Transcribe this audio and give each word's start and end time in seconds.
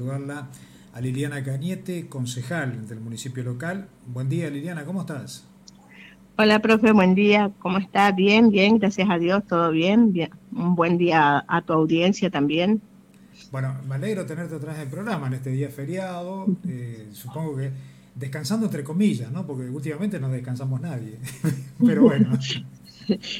saludarla 0.00 0.48
a 0.94 1.00
Liliana 1.02 1.44
Cañete, 1.44 2.08
concejal 2.08 2.88
del 2.88 3.00
municipio 3.00 3.44
local. 3.44 3.86
Buen 4.06 4.30
día 4.30 4.48
Liliana, 4.48 4.86
¿cómo 4.86 5.02
estás? 5.02 5.44
Hola, 6.38 6.58
profe, 6.60 6.92
buen 6.92 7.14
día. 7.14 7.50
¿Cómo 7.58 7.76
está? 7.76 8.10
Bien, 8.12 8.50
bien, 8.50 8.78
gracias 8.78 9.10
a 9.10 9.18
Dios, 9.18 9.46
todo 9.46 9.70
bien. 9.70 10.10
bien. 10.14 10.30
Un 10.52 10.74
buen 10.74 10.96
día 10.96 11.44
a 11.46 11.60
tu 11.60 11.74
audiencia 11.74 12.30
también. 12.30 12.80
Bueno, 13.52 13.76
me 13.86 13.96
alegro 13.96 14.24
tenerte 14.24 14.54
atrás 14.54 14.78
del 14.78 14.88
programa 14.88 15.26
en 15.26 15.34
este 15.34 15.50
día 15.50 15.68
feriado. 15.68 16.46
Eh, 16.66 17.10
supongo 17.12 17.56
que 17.56 17.70
descansando 18.14 18.66
entre 18.66 18.82
comillas, 18.82 19.30
¿no? 19.30 19.46
Porque 19.46 19.68
últimamente 19.68 20.18
no 20.18 20.30
descansamos 20.30 20.80
nadie. 20.80 21.18
Pero 21.84 22.04
bueno. 22.04 22.38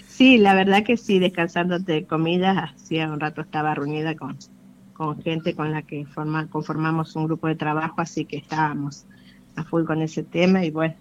Sí, 0.09 0.37
la 0.37 0.53
verdad 0.57 0.83
que 0.83 0.97
sí, 0.97 1.21
descansando 1.21 1.77
entre 1.77 2.05
comillas. 2.05 2.73
Hacía 2.75 3.09
un 3.09 3.21
rato 3.21 3.41
estaba 3.41 3.73
reunida 3.73 4.17
con, 4.17 4.37
con 5.01 5.23
gente 5.23 5.55
con 5.55 5.73
la 5.73 5.80
que 5.80 6.05
forma, 6.05 6.46
conformamos 6.48 7.17
un 7.17 7.25
grupo 7.25 7.46
de 7.46 7.55
trabajo, 7.55 8.03
así 8.03 8.27
que 8.27 8.37
estábamos 8.37 9.07
a 9.57 9.64
full 9.64 9.85
con 9.85 10.03
ese 10.03 10.23
tema 10.23 10.63
y 10.63 10.71
bueno, 10.71 10.95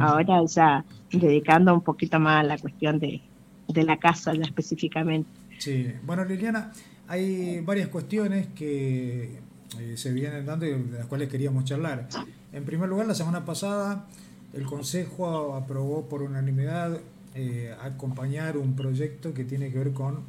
ahora 0.00 0.44
ya 0.44 0.84
dedicando 1.12 1.72
un 1.72 1.82
poquito 1.82 2.18
más 2.18 2.40
a 2.40 2.42
la 2.42 2.58
cuestión 2.58 2.98
de, 2.98 3.22
de 3.68 3.84
la 3.84 3.96
casa 3.98 4.34
ya 4.34 4.42
específicamente. 4.42 5.30
Sí, 5.58 5.86
bueno 6.04 6.24
Liliana, 6.24 6.72
hay 7.06 7.60
varias 7.60 7.86
cuestiones 7.90 8.48
que 8.56 9.38
eh, 9.78 9.96
se 9.96 10.12
vienen 10.12 10.44
dando 10.44 10.66
y 10.66 10.70
de 10.72 10.98
las 10.98 11.06
cuales 11.06 11.28
queríamos 11.28 11.64
charlar. 11.64 12.08
En 12.52 12.64
primer 12.64 12.88
lugar, 12.88 13.06
la 13.06 13.14
semana 13.14 13.44
pasada 13.44 14.06
el 14.52 14.64
Consejo 14.64 15.54
aprobó 15.54 16.08
por 16.08 16.22
unanimidad 16.22 16.98
eh, 17.36 17.72
acompañar 17.80 18.56
un 18.56 18.74
proyecto 18.74 19.32
que 19.32 19.44
tiene 19.44 19.70
que 19.70 19.78
ver 19.78 19.92
con 19.92 20.22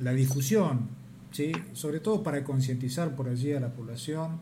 la 0.00 0.12
difusión, 0.12 1.01
¿sí? 1.32 1.52
sobre 1.72 2.00
todo 2.00 2.22
para 2.22 2.44
concientizar 2.44 3.14
por 3.16 3.28
allí 3.28 3.52
a 3.52 3.60
la 3.60 3.72
población 3.72 4.40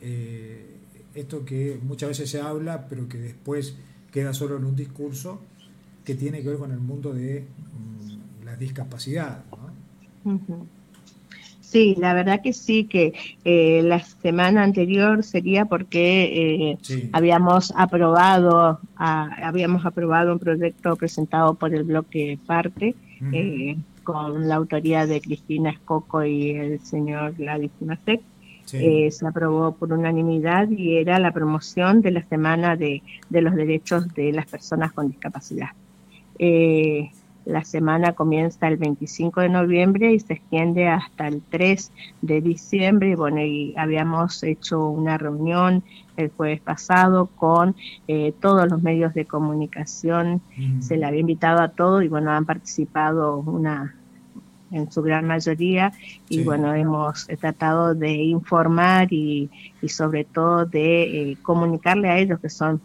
eh, 0.00 0.76
esto 1.14 1.44
que 1.44 1.78
muchas 1.82 2.10
veces 2.10 2.30
se 2.30 2.40
habla, 2.40 2.86
pero 2.88 3.08
que 3.08 3.18
después 3.18 3.76
queda 4.12 4.32
solo 4.32 4.56
en 4.56 4.64
un 4.64 4.76
discurso, 4.76 5.40
que 6.04 6.14
tiene 6.14 6.42
que 6.42 6.48
ver 6.48 6.58
con 6.58 6.72
el 6.72 6.80
mundo 6.80 7.12
de 7.12 7.40
mm, 7.42 8.44
la 8.44 8.56
discapacidad. 8.56 9.44
Sí, 11.60 11.94
la 11.98 12.14
verdad 12.14 12.40
que 12.42 12.52
sí, 12.52 12.84
que 12.84 13.12
eh, 13.44 13.80
la 13.84 14.00
semana 14.00 14.64
anterior 14.64 15.22
sería 15.22 15.66
porque 15.66 16.72
eh, 16.72 17.08
habíamos 17.12 17.72
aprobado 17.76 18.80
habíamos 18.96 19.86
aprobado 19.86 20.32
un 20.32 20.40
proyecto 20.40 20.96
presentado 20.96 21.54
por 21.54 21.72
el 21.72 21.84
bloque 21.84 22.38
Parte 22.44 22.96
eh, 23.32 23.76
con 24.02 24.48
la 24.48 24.56
autoría 24.56 25.06
de 25.06 25.20
Cristina 25.20 25.70
Escoco 25.70 26.24
y 26.24 26.50
el 26.50 26.80
señor 26.80 27.34
Gladys 27.34 27.70
Masek. 27.80 28.20
se 28.64 29.26
aprobó 29.26 29.72
por 29.72 29.92
unanimidad 29.92 30.68
y 30.70 30.96
era 30.96 31.18
la 31.18 31.32
promoción 31.32 32.02
de 32.02 32.12
la 32.12 32.22
semana 32.22 32.76
de, 32.76 33.02
de 33.28 33.40
los 33.42 33.54
derechos 33.54 34.12
de 34.14 34.32
las 34.32 34.46
personas 34.46 34.92
con 34.92 35.08
discapacidad. 35.08 35.70
La 37.44 37.64
semana 37.64 38.12
comienza 38.12 38.68
el 38.68 38.76
25 38.76 39.40
de 39.40 39.48
noviembre 39.48 40.12
y 40.12 40.20
se 40.20 40.34
extiende 40.34 40.88
hasta 40.88 41.26
el 41.26 41.42
3 41.48 41.90
de 42.22 42.40
diciembre. 42.40 43.10
Y 43.10 43.14
bueno, 43.14 43.40
y 43.40 43.74
habíamos 43.76 44.42
hecho 44.42 44.88
una 44.88 45.18
reunión 45.18 45.82
el 46.16 46.30
jueves 46.30 46.60
pasado 46.60 47.26
con 47.26 47.74
eh, 48.08 48.34
todos 48.40 48.68
los 48.68 48.82
medios 48.82 49.14
de 49.14 49.24
comunicación. 49.24 50.42
Se 50.80 50.96
le 50.96 51.06
había 51.06 51.20
invitado 51.20 51.60
a 51.60 51.68
todos 51.68 52.04
y 52.04 52.08
bueno, 52.08 52.30
han 52.30 52.44
participado 52.44 53.38
una 53.38 53.94
en 54.70 54.90
su 54.92 55.02
gran 55.02 55.26
mayoría 55.26 55.92
y 56.28 56.44
bueno, 56.44 56.72
hemos 56.74 57.26
tratado 57.40 57.94
de 57.94 58.12
informar 58.12 59.12
y, 59.12 59.50
y 59.82 59.88
sobre 59.88 60.24
todo 60.24 60.64
de 60.64 61.32
eh, 61.32 61.36
comunicarle 61.42 62.08
a 62.08 62.18
ellos 62.18 62.38
que 62.38 62.50
son 62.50 62.80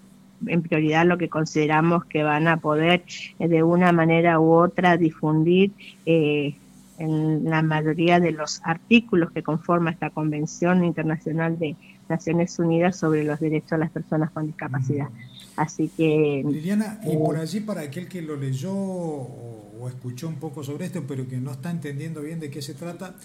en 0.46 0.62
prioridad 0.62 1.06
lo 1.06 1.18
que 1.18 1.30
consideramos 1.30 2.06
que 2.06 2.24
van 2.24 2.48
a 2.48 2.58
poder 2.58 3.04
eh, 3.40 3.48
de 3.48 3.64
una 3.64 3.92
manera 3.92 4.40
u 4.40 4.52
otra 4.52 4.98
difundir 4.98 5.72
eh, 6.06 6.56
en 6.98 7.44
la 7.46 7.62
mayoría 7.62 8.20
de 8.20 8.32
los 8.32 8.62
artículos 8.64 9.32
que 9.32 9.44
conforma 9.44 9.92
esta 9.92 10.10
Convención 10.10 10.84
Internacional 10.84 11.60
de 11.60 11.76
Naciones 12.08 12.58
Unidas 12.60 12.98
sobre 12.98 13.24
los 13.24 13.40
Derechos 13.40 13.72
de 13.72 13.78
las 13.80 13.92
Personas 13.92 14.32
con 14.32 14.46
Discapacidad. 14.46 15.10
Así 15.56 15.90
que... 15.90 16.44
Liliana, 16.46 17.00
y 17.04 17.18
por 17.18 17.38
allí 17.38 17.62
para 17.62 17.82
aquel 17.82 18.08
que 18.08 18.22
lo 18.22 18.36
leyó 18.36 18.74
o, 18.74 19.88
escuchó 19.88 20.28
un 20.28 20.36
poco 20.36 20.64
sobre 20.64 20.86
esto, 20.86 21.04
pero 21.08 21.28
que 21.28 21.38
no 21.38 21.52
está 21.52 21.70
entendiendo 21.70 22.22
bien 22.22 22.40
de 22.40 22.50
qué 22.50 22.62
se 22.62 22.74
trata, 22.74 23.16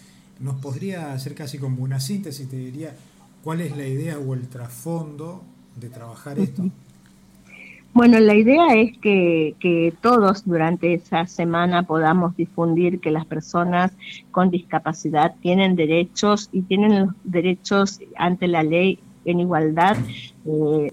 nos 0.40 0.56
podría 0.56 1.12
hacer 1.12 1.34
casi 1.34 1.58
como 1.58 1.82
una 1.82 2.00
síntesis, 2.00 2.48
te 2.48 2.56
diría 2.56 2.94
cuál 3.42 3.62
es 3.62 3.74
la 3.76 3.86
idea 3.86 4.18
o 4.18 4.34
el 4.34 4.46
trasfondo 4.48 5.42
de 5.76 5.88
trabajar 5.88 6.38
esto. 6.38 6.64
Bueno, 7.92 8.20
la 8.20 8.34
idea 8.34 8.68
es 8.74 8.96
que, 8.98 9.94
todos 10.00 10.44
durante 10.44 10.94
esa 10.94 11.26
semana 11.26 11.82
podamos 11.82 12.36
difundir 12.36 13.00
que 13.00 13.10
las 13.10 13.26
personas 13.26 13.92
con 14.30 14.50
discapacidad 14.50 15.34
tienen 15.40 15.74
derechos 15.74 16.48
y 16.52 16.62
tienen 16.62 17.00
los 17.00 17.14
derechos 17.24 18.00
ante 18.16 18.46
la 18.46 18.62
ley 18.62 19.00
en 19.24 19.40
igualdad 19.40 19.96
eh, 20.46 20.92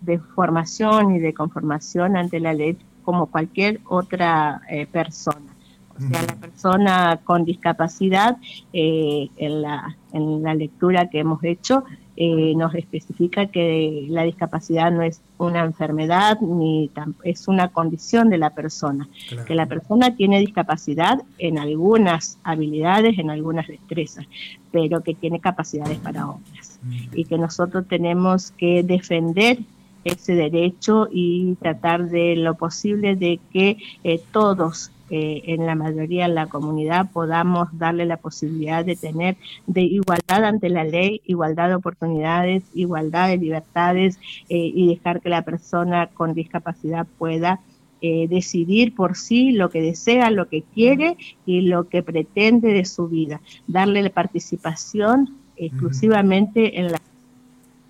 de, 0.00 0.18
formación 0.34 1.16
y 1.16 1.18
de 1.18 1.34
conformación 1.34 2.16
ante 2.16 2.40
la 2.40 2.54
ley 2.54 2.76
como 3.02 3.26
cualquier 3.26 3.80
otra 3.84 4.62
eh, 4.70 4.86
persona. 4.86 5.54
O 5.96 6.00
sea, 6.00 6.22
la 6.22 6.36
persona 6.36 7.20
con 7.24 7.44
discapacidad, 7.44 8.36
eh, 8.72 9.30
en, 9.36 9.62
la, 9.62 9.96
en 10.12 10.44
la 10.44 10.54
lectura 10.54 11.10
que 11.10 11.18
hemos 11.18 11.42
hecho, 11.42 11.82
eh, 12.20 12.52
nos 12.56 12.74
especifica 12.74 13.46
que 13.46 14.06
la 14.08 14.24
discapacidad 14.24 14.90
no 14.90 15.02
es 15.02 15.20
una 15.38 15.62
enfermedad 15.64 16.40
ni 16.40 16.90
es 17.22 17.46
una 17.46 17.68
condición 17.68 18.28
de 18.28 18.38
la 18.38 18.50
persona, 18.50 19.08
que 19.46 19.54
la 19.54 19.66
persona 19.66 20.16
tiene 20.16 20.40
discapacidad 20.40 21.22
en 21.38 21.60
algunas 21.60 22.38
habilidades, 22.42 23.20
en 23.20 23.30
algunas 23.30 23.68
destrezas, 23.68 24.26
pero 24.72 25.00
que 25.04 25.14
tiene 25.14 25.38
capacidades 25.38 25.98
para 25.98 26.28
otras. 26.28 26.80
Mm. 26.82 26.96
y 27.14 27.24
que 27.24 27.38
nosotros 27.38 27.86
tenemos 27.88 28.50
que 28.52 28.82
defender 28.82 29.58
ese 30.04 30.34
derecho 30.34 31.08
y 31.10 31.54
tratar 31.56 32.08
de 32.08 32.34
lo 32.36 32.54
posible 32.54 33.14
de 33.14 33.38
que 33.52 33.78
eh, 34.02 34.20
todos 34.32 34.90
eh, 35.10 35.42
en 35.46 35.64
la 35.66 35.74
mayoría 35.74 36.28
de 36.28 36.34
la 36.34 36.46
comunidad 36.46 37.10
podamos 37.10 37.68
darle 37.78 38.04
la 38.04 38.18
posibilidad 38.18 38.84
de 38.84 38.96
tener 38.96 39.36
de 39.66 39.82
igualdad 39.82 40.44
ante 40.44 40.68
la 40.68 40.84
ley, 40.84 41.22
igualdad 41.24 41.68
de 41.68 41.76
oportunidades, 41.76 42.62
igualdad 42.74 43.28
de 43.28 43.38
libertades 43.38 44.18
eh, 44.48 44.70
y 44.74 44.88
dejar 44.88 45.20
que 45.20 45.30
la 45.30 45.42
persona 45.42 46.08
con 46.08 46.34
discapacidad 46.34 47.06
pueda 47.18 47.60
eh, 48.00 48.28
decidir 48.28 48.94
por 48.94 49.16
sí 49.16 49.52
lo 49.52 49.70
que 49.70 49.82
desea, 49.82 50.30
lo 50.30 50.48
que 50.48 50.62
quiere 50.62 51.16
y 51.46 51.62
lo 51.62 51.88
que 51.88 52.02
pretende 52.02 52.72
de 52.72 52.84
su 52.84 53.08
vida, 53.08 53.40
darle 53.66 54.02
la 54.02 54.10
participación 54.10 55.36
exclusivamente 55.56 56.78
en 56.78 56.92
la 56.92 56.98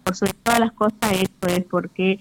por 0.02 0.16
sobre 0.16 0.32
todas 0.42 0.60
las 0.60 0.72
cosas 0.72 1.12
esto 1.12 1.48
es 1.48 1.64
porque 1.64 2.18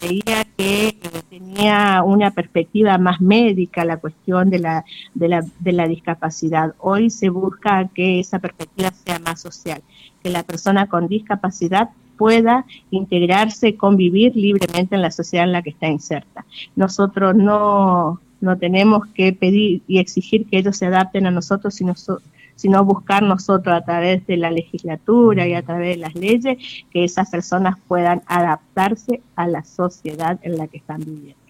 veía 0.00 0.44
que 0.56 0.88
eh, 0.88 1.00
tenía 1.28 2.02
una 2.04 2.30
perspectiva 2.30 2.98
más 2.98 3.20
médica 3.20 3.84
la 3.84 3.96
cuestión 3.96 4.50
de 4.50 4.58
la, 4.58 4.84
de 5.14 5.28
la, 5.28 5.44
de 5.58 5.72
la 5.72 5.88
discapacidad. 5.88 6.74
Hoy 6.78 7.10
se 7.10 7.28
busca 7.28 7.88
que 7.94 8.20
esa 8.20 8.38
perspectiva 8.38 8.90
sea 8.90 9.18
más 9.18 9.40
social, 9.40 9.82
que 10.22 10.30
la 10.30 10.42
persona 10.42 10.86
con 10.86 11.08
discapacidad 11.08 11.90
pueda 12.16 12.66
integrarse, 12.90 13.76
convivir 13.76 14.36
libremente 14.36 14.94
en 14.94 15.02
la 15.02 15.10
sociedad 15.10 15.46
en 15.46 15.52
la 15.52 15.62
que 15.62 15.70
está 15.70 15.88
inserta. 15.88 16.44
Nosotros 16.76 17.34
no, 17.34 18.20
no 18.40 18.58
tenemos 18.58 19.06
que 19.14 19.32
pedir 19.32 19.82
y 19.86 19.98
exigir 19.98 20.46
que 20.46 20.58
ellos 20.58 20.76
se 20.76 20.86
adapten 20.86 21.26
a 21.26 21.30
nosotros, 21.30 21.74
sino 21.74 21.94
sino 22.60 22.84
buscar 22.84 23.22
nosotros 23.22 23.74
a 23.74 23.82
través 23.82 24.26
de 24.26 24.36
la 24.36 24.50
legislatura 24.50 25.48
y 25.48 25.54
a 25.54 25.62
través 25.62 25.96
de 25.96 25.96
las 25.96 26.14
leyes 26.14 26.58
que 26.90 27.04
esas 27.04 27.30
personas 27.30 27.78
puedan 27.88 28.20
adaptarse 28.26 29.22
a 29.34 29.46
la 29.46 29.64
sociedad 29.64 30.38
en 30.42 30.58
la 30.58 30.68
que 30.68 30.76
están 30.76 31.00
viviendo. 31.00 31.40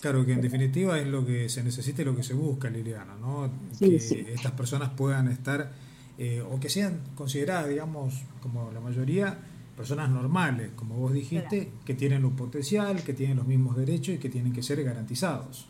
Claro, 0.00 0.26
que 0.26 0.32
en 0.32 0.40
definitiva 0.40 0.98
es 0.98 1.06
lo 1.06 1.24
que 1.24 1.48
se 1.48 1.62
necesita 1.62 2.02
y 2.02 2.06
lo 2.06 2.16
que 2.16 2.24
se 2.24 2.34
busca, 2.34 2.68
Liliana, 2.68 3.14
¿no? 3.20 3.48
que 3.78 3.96
estas 3.96 4.50
personas 4.52 4.90
puedan 4.96 5.28
estar, 5.28 5.70
eh, 6.18 6.42
o 6.42 6.58
que 6.58 6.68
sean 6.68 7.02
consideradas, 7.14 7.68
digamos, 7.68 8.24
como 8.42 8.72
la 8.72 8.80
mayoría, 8.80 9.38
personas 9.76 10.10
normales, 10.10 10.70
como 10.74 10.96
vos 10.96 11.12
dijiste, 11.12 11.70
que 11.84 11.94
tienen 11.94 12.24
un 12.24 12.34
potencial, 12.34 13.04
que 13.04 13.12
tienen 13.12 13.36
los 13.36 13.46
mismos 13.46 13.76
derechos 13.76 14.16
y 14.16 14.18
que 14.18 14.28
tienen 14.28 14.52
que 14.52 14.64
ser 14.64 14.82
garantizados. 14.82 15.68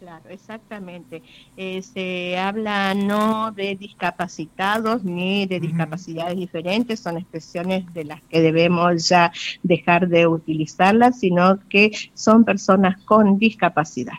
Claro, 0.00 0.30
exactamente. 0.30 1.22
Eh, 1.58 1.82
se 1.82 2.38
habla 2.38 2.94
no 2.94 3.52
de 3.52 3.76
discapacitados 3.76 5.04
ni 5.04 5.44
de 5.44 5.60
discapacidades 5.60 6.38
diferentes, 6.38 7.00
son 7.00 7.18
expresiones 7.18 7.84
de 7.92 8.04
las 8.04 8.22
que 8.22 8.40
debemos 8.40 9.06
ya 9.10 9.30
dejar 9.62 10.08
de 10.08 10.26
utilizarlas, 10.26 11.20
sino 11.20 11.58
que 11.68 11.90
son 12.14 12.46
personas 12.46 12.96
con 13.04 13.38
discapacidad, 13.38 14.14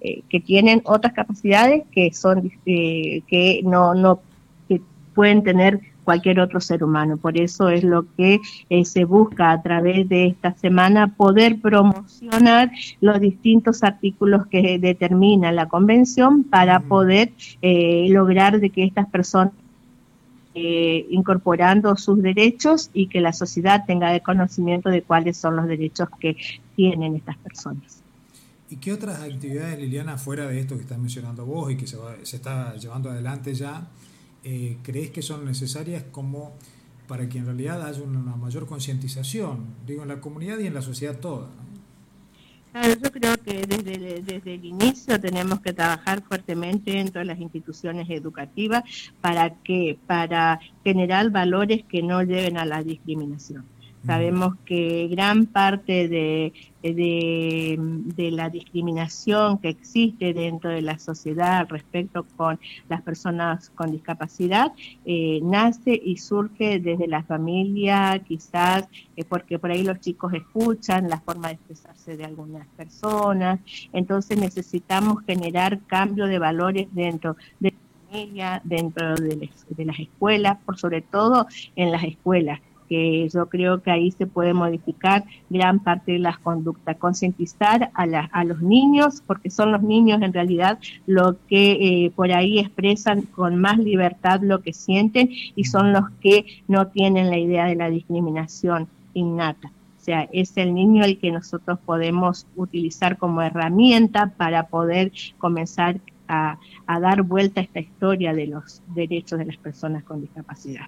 eh, 0.00 0.22
que 0.28 0.40
tienen 0.40 0.82
otras 0.84 1.12
capacidades 1.12 1.84
que 1.92 2.12
son 2.12 2.50
eh, 2.66 3.22
que 3.28 3.60
no 3.62 3.94
no 3.94 4.22
que 4.68 4.80
pueden 5.14 5.44
tener 5.44 5.78
cualquier 6.10 6.40
otro 6.40 6.60
ser 6.60 6.82
humano. 6.82 7.18
Por 7.18 7.38
eso 7.38 7.68
es 7.68 7.84
lo 7.84 8.04
que 8.16 8.40
eh, 8.68 8.84
se 8.84 9.04
busca 9.04 9.52
a 9.52 9.62
través 9.62 10.08
de 10.08 10.26
esta 10.26 10.52
semana, 10.56 11.14
poder 11.14 11.60
promocionar 11.60 12.72
los 13.00 13.20
distintos 13.20 13.84
artículos 13.84 14.48
que 14.48 14.80
determina 14.80 15.52
la 15.52 15.68
convención 15.68 16.42
para 16.42 16.80
poder 16.80 17.30
eh, 17.62 18.08
lograr 18.10 18.58
de 18.58 18.70
que 18.70 18.82
estas 18.82 19.08
personas 19.08 19.52
eh, 20.56 21.06
incorporando 21.10 21.94
sus 21.94 22.20
derechos 22.20 22.90
y 22.92 23.06
que 23.06 23.20
la 23.20 23.32
sociedad 23.32 23.84
tenga 23.86 24.12
el 24.12 24.20
conocimiento 24.20 24.90
de 24.90 25.02
cuáles 25.02 25.36
son 25.36 25.54
los 25.54 25.68
derechos 25.68 26.08
que 26.18 26.36
tienen 26.74 27.14
estas 27.14 27.36
personas. 27.36 28.02
¿Y 28.68 28.78
qué 28.78 28.92
otras 28.92 29.20
actividades, 29.20 29.78
Liliana, 29.78 30.18
fuera 30.18 30.48
de 30.48 30.58
esto 30.58 30.74
que 30.74 30.82
estás 30.82 30.98
mencionando 30.98 31.46
vos 31.46 31.70
y 31.70 31.76
que 31.76 31.86
se, 31.86 31.96
se 32.24 32.34
está 32.34 32.74
llevando 32.74 33.10
adelante 33.10 33.54
ya, 33.54 33.86
eh, 34.44 34.78
crees 34.82 35.10
que 35.10 35.22
son 35.22 35.44
necesarias 35.44 36.04
como 36.10 36.52
para 37.06 37.28
que 37.28 37.38
en 37.38 37.46
realidad 37.46 37.86
haya 37.86 38.02
una 38.02 38.20
mayor 38.36 38.66
concientización, 38.66 39.74
digo, 39.86 40.02
en 40.02 40.08
la 40.08 40.20
comunidad 40.20 40.58
y 40.60 40.66
en 40.66 40.74
la 40.74 40.82
sociedad 40.82 41.18
toda? 41.18 41.48
yo 42.72 43.10
creo 43.10 43.36
que 43.38 43.66
desde, 43.66 44.22
desde 44.22 44.54
el 44.54 44.64
inicio 44.64 45.20
tenemos 45.20 45.60
que 45.60 45.72
trabajar 45.72 46.22
fuertemente 46.22 47.00
en 47.00 47.08
todas 47.08 47.26
las 47.26 47.40
instituciones 47.40 48.08
educativas 48.08 48.84
para 49.20 49.54
que 49.64 49.98
para 50.06 50.60
generar 50.84 51.30
valores 51.30 51.82
que 51.84 52.00
no 52.02 52.22
lleven 52.22 52.56
a 52.58 52.64
la 52.64 52.84
discriminación. 52.84 53.64
Sabemos 54.06 54.54
que 54.64 55.08
gran 55.08 55.44
parte 55.44 56.08
de, 56.08 56.54
de, 56.82 58.30
la 58.32 58.48
discriminación 58.48 59.58
que 59.58 59.68
existe 59.68 60.32
dentro 60.32 60.70
de 60.70 60.80
la 60.80 60.98
sociedad 60.98 61.66
respecto 61.68 62.24
con 62.36 62.58
las 62.88 63.02
personas 63.02 63.68
con 63.70 63.92
discapacidad 63.92 64.72
eh, 65.04 65.40
nace 65.42 66.00
y 66.02 66.16
surge 66.16 66.80
desde 66.80 67.08
la 67.08 67.22
familia, 67.24 68.18
quizás 68.26 68.88
eh, 69.16 69.24
porque 69.24 69.58
por 69.58 69.70
ahí 69.70 69.82
los 69.82 70.00
chicos 70.00 70.32
escuchan 70.32 71.10
la 71.10 71.20
forma 71.20 71.48
de 71.48 71.54
expresarse 71.54 72.16
de 72.16 72.24
algunas 72.24 72.66
personas. 72.68 73.60
Entonces 73.92 74.38
necesitamos 74.38 75.22
generar 75.26 75.80
cambio 75.86 76.26
de 76.26 76.38
valores 76.38 76.88
dentro 76.92 77.36
de 77.58 77.72
la 77.72 78.08
familia, 78.08 78.60
dentro 78.64 79.14
de, 79.16 79.50
de 79.68 79.84
las 79.84 79.98
escuelas, 79.98 80.56
por 80.64 80.78
sobre 80.78 81.02
todo 81.02 81.46
en 81.76 81.92
las 81.92 82.04
escuelas 82.04 82.60
que 82.90 83.28
yo 83.32 83.48
creo 83.48 83.82
que 83.82 83.92
ahí 83.92 84.10
se 84.10 84.26
puede 84.26 84.52
modificar 84.52 85.24
gran 85.48 85.78
parte 85.78 86.10
de 86.12 86.18
las 86.18 86.40
conductas, 86.40 86.96
concientizar 86.96 87.92
a, 87.94 88.02
a 88.02 88.44
los 88.44 88.60
niños, 88.60 89.22
porque 89.24 89.48
son 89.48 89.70
los 89.70 89.80
niños 89.80 90.20
en 90.22 90.32
realidad 90.32 90.80
lo 91.06 91.36
que 91.46 91.70
eh, 91.70 92.12
por 92.16 92.32
ahí 92.32 92.58
expresan 92.58 93.22
con 93.22 93.60
más 93.60 93.78
libertad 93.78 94.40
lo 94.42 94.60
que 94.60 94.72
sienten 94.72 95.30
y 95.54 95.64
son 95.64 95.92
los 95.92 96.10
que 96.20 96.44
no 96.66 96.88
tienen 96.88 97.30
la 97.30 97.38
idea 97.38 97.66
de 97.66 97.76
la 97.76 97.88
discriminación 97.88 98.88
innata. 99.14 99.68
O 99.96 100.02
sea, 100.02 100.28
es 100.32 100.56
el 100.56 100.74
niño 100.74 101.04
el 101.04 101.20
que 101.20 101.30
nosotros 101.30 101.78
podemos 101.86 102.44
utilizar 102.56 103.18
como 103.18 103.40
herramienta 103.40 104.32
para 104.36 104.66
poder 104.66 105.12
comenzar 105.38 106.00
a, 106.26 106.58
a 106.86 106.98
dar 106.98 107.22
vuelta 107.22 107.60
a 107.60 107.64
esta 107.64 107.78
historia 107.78 108.34
de 108.34 108.48
los 108.48 108.82
derechos 108.88 109.38
de 109.38 109.44
las 109.44 109.58
personas 109.58 110.02
con 110.02 110.20
discapacidad. 110.20 110.86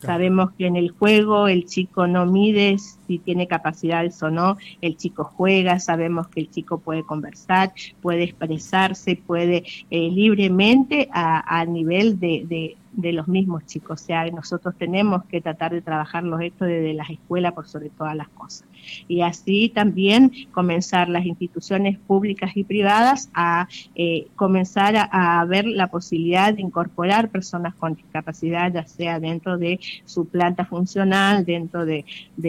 Sabemos 0.00 0.50
que 0.52 0.66
en 0.66 0.76
el 0.76 0.90
juego 0.90 1.48
el 1.48 1.64
chico 1.64 2.06
no 2.06 2.26
mide 2.26 2.76
si 2.78 3.18
tiene 3.18 3.46
capacidades 3.46 4.22
o 4.22 4.30
no, 4.30 4.56
el 4.80 4.96
chico 4.96 5.24
juega, 5.24 5.78
sabemos 5.78 6.28
que 6.28 6.40
el 6.40 6.50
chico 6.50 6.78
puede 6.78 7.04
conversar, 7.04 7.72
puede 8.02 8.24
expresarse, 8.24 9.16
puede 9.16 9.64
eh, 9.90 10.10
libremente 10.10 11.08
a, 11.12 11.64
nivel 11.66 12.18
de, 12.20 12.44
de 12.46 12.76
los 12.96 13.28
mismos 13.28 13.64
chicos. 13.66 14.02
O 14.02 14.04
sea, 14.04 14.30
nosotros 14.30 14.74
tenemos 14.78 15.24
que 15.24 15.40
tratar 15.40 15.72
de 15.72 15.82
trabajarlos 15.82 16.40
esto 16.40 16.64
desde 16.64 16.94
las 16.94 17.10
escuelas 17.10 17.52
por 17.52 17.66
sobre 17.66 17.90
todas 17.90 18.16
las 18.16 18.28
cosas. 18.28 18.66
Y 19.08 19.22
así 19.22 19.70
también 19.74 20.32
comenzar 20.52 21.08
las 21.08 21.26
instituciones 21.26 21.98
públicas 21.98 22.56
y 22.56 22.64
privadas 22.64 23.30
a 23.34 23.68
eh, 23.94 24.28
comenzar 24.36 25.08
a, 25.10 25.44
ver 25.46 25.66
la 25.66 25.88
posibilidad 25.88 26.52
de 26.54 26.62
incorporar 26.62 27.30
personas 27.30 27.74
con 27.74 27.94
discapacidad, 27.94 28.72
ya 28.72 28.86
sea 28.86 29.20
dentro 29.20 29.58
de 29.58 29.78
su 30.04 30.26
planta 30.26 30.64
funcional, 30.64 31.44
dentro 31.44 31.84
de, 31.84 32.04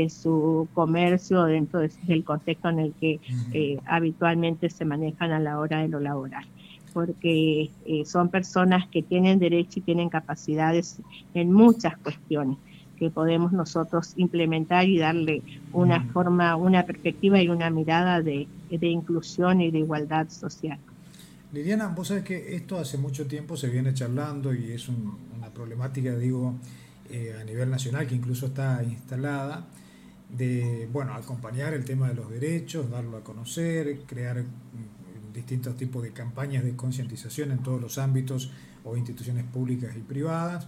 su 0.10 0.68
comercio, 0.74 1.44
dentro 1.44 1.80
del 1.80 2.24
contexto 2.24 2.70
en 2.70 2.80
el 2.80 2.94
que 2.94 3.20
eh, 3.54 3.78
habitualmente 3.86 4.70
se 4.70 4.86
manejan 4.86 5.32
a 5.32 5.40
la 5.40 5.60
hora 5.60 5.80
de 5.80 5.90
lo 5.90 6.00
laboral 6.00 6.46
porque 6.98 7.70
eh, 7.86 8.06
son 8.06 8.30
personas 8.30 8.88
que 8.88 9.04
tienen 9.04 9.38
derecho 9.38 9.78
y 9.78 9.82
tienen 9.84 10.10
capacidades 10.10 10.98
en 11.36 11.54
muchas 11.54 11.96
cuestiones 11.98 12.58
que 12.98 13.12
podemos 13.12 13.52
nosotros 13.52 14.14
implementar 14.16 14.90
y 14.90 14.98
darle 14.98 15.44
una 15.74 16.04
forma, 16.06 16.56
una 16.56 16.88
perspectiva 16.88 17.40
y 17.40 17.50
una 17.50 17.70
mirada 17.70 18.24
de, 18.24 18.48
inclusión 18.72 19.62
y 19.62 19.70
de 19.70 19.78
igualdad 19.78 20.28
social. 20.30 20.80
Liliana, 21.54 21.90
vos 21.90 22.08
sabés 22.08 22.24
que 22.24 22.56
esto 22.56 22.80
hace 22.80 22.98
mucho 22.98 23.28
tiempo 23.28 23.56
se 23.56 23.70
viene 23.70 23.94
charlando 23.94 24.52
y 24.56 24.72
es 24.72 24.90
una 24.90 25.52
problemática, 25.54 26.16
digo, 26.16 26.56
eh, 27.12 27.36
a 27.40 27.44
nivel 27.44 27.70
nacional 27.70 28.08
que 28.08 28.16
incluso 28.16 28.48
está 28.48 28.84
instalada, 28.84 29.68
de, 30.36 30.90
bueno, 30.92 31.14
acompañar 31.14 31.76
el 31.76 31.86
tema 31.86 32.08
de 32.08 32.16
los 32.16 32.28
derechos, 32.32 32.90
darlo 32.90 33.18
a 33.18 33.24
conocer, 33.24 34.00
crear 34.08 34.44
distintos 35.38 35.78
tipos 35.78 36.02
de 36.02 36.12
campañas 36.12 36.64
de 36.64 36.76
concientización 36.76 37.52
en 37.52 37.60
todos 37.60 37.80
los 37.80 38.00
ámbitos 38.00 38.50
o 38.84 38.98
instituciones 38.98 39.46
públicas 39.46 39.96
y 39.96 40.00
privadas, 40.00 40.68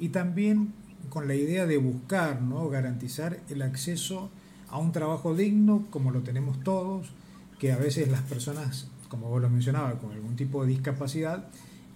y 0.00 0.08
también 0.08 0.72
con 1.08 1.28
la 1.28 1.34
idea 1.34 1.66
de 1.66 1.78
buscar, 1.78 2.42
¿no? 2.42 2.68
garantizar 2.68 3.38
el 3.48 3.62
acceso 3.62 4.30
a 4.68 4.78
un 4.78 4.90
trabajo 4.92 5.34
digno, 5.34 5.86
como 5.90 6.10
lo 6.10 6.20
tenemos 6.20 6.62
todos, 6.64 7.12
que 7.60 7.72
a 7.72 7.76
veces 7.76 8.10
las 8.10 8.22
personas, 8.22 8.88
como 9.08 9.28
vos 9.28 9.40
lo 9.40 9.48
mencionabas, 9.48 9.94
con 9.94 10.12
algún 10.12 10.34
tipo 10.34 10.64
de 10.64 10.70
discapacidad, 10.70 11.48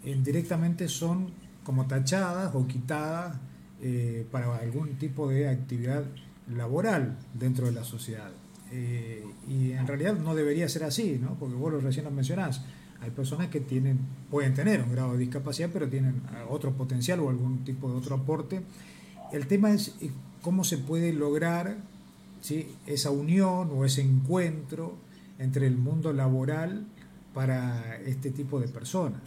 eh, 0.05 0.19
directamente 0.23 0.89
son 0.89 1.31
como 1.65 1.87
tachadas 1.87 2.55
o 2.55 2.67
quitadas 2.67 3.37
eh, 3.81 4.27
para 4.31 4.57
algún 4.57 4.95
tipo 4.97 5.29
de 5.29 5.49
actividad 5.49 6.05
laboral 6.49 7.19
dentro 7.35 7.67
de 7.67 7.73
la 7.73 7.85
sociedad. 7.85 8.31
Eh, 8.73 9.23
y 9.49 9.73
en 9.73 9.87
realidad 9.87 10.15
no 10.15 10.35
debería 10.35 10.69
ser 10.69 10.85
así, 10.85 11.19
¿no? 11.21 11.35
porque 11.39 11.55
vos 11.55 11.73
lo 11.73 11.81
recién 11.81 12.05
lo 12.05 12.11
mencionás. 12.11 12.63
Hay 13.03 13.11
personas 13.11 13.49
que 13.49 13.61
tienen, 13.61 13.99
pueden 14.31 14.55
tener 14.55 14.83
un 14.83 14.93
grado 14.93 15.13
de 15.13 15.19
discapacidad, 15.19 15.71
pero 15.73 15.89
tienen 15.89 16.23
otro 16.49 16.73
potencial 16.73 17.21
o 17.21 17.29
algún 17.29 17.65
tipo 17.65 17.91
de 17.91 17.97
otro 17.97 18.17
aporte. 18.17 18.63
El 19.33 19.47
tema 19.47 19.73
es 19.73 19.97
eh, 20.01 20.11
cómo 20.41 20.65
se 20.65 20.79
puede 20.79 21.13
lograr 21.13 21.77
¿sí? 22.41 22.75
esa 22.87 23.11
unión 23.11 23.71
o 23.75 23.85
ese 23.85 24.03
encuentro 24.03 24.95
entre 25.39 25.67
el 25.67 25.77
mundo 25.77 26.13
laboral 26.13 26.87
para 27.35 27.97
este 28.07 28.31
tipo 28.31 28.61
de 28.61 28.69
personas. 28.69 29.21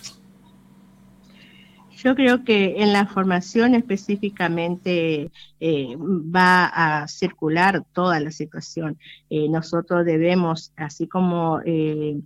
Yo 1.96 2.14
creo 2.14 2.44
que 2.44 2.82
en 2.84 2.92
la 2.92 3.06
formación 3.06 3.74
específicamente 3.74 5.32
eh, 5.60 5.96
va 5.98 6.66
a 6.66 7.08
circular 7.08 7.84
toda 7.94 8.20
la 8.20 8.32
situación. 8.32 9.00
Eh, 9.30 9.48
nosotros 9.50 10.06
debemos, 10.06 10.74
así 10.76 11.08
como 11.08 11.62
eh, 11.66 12.20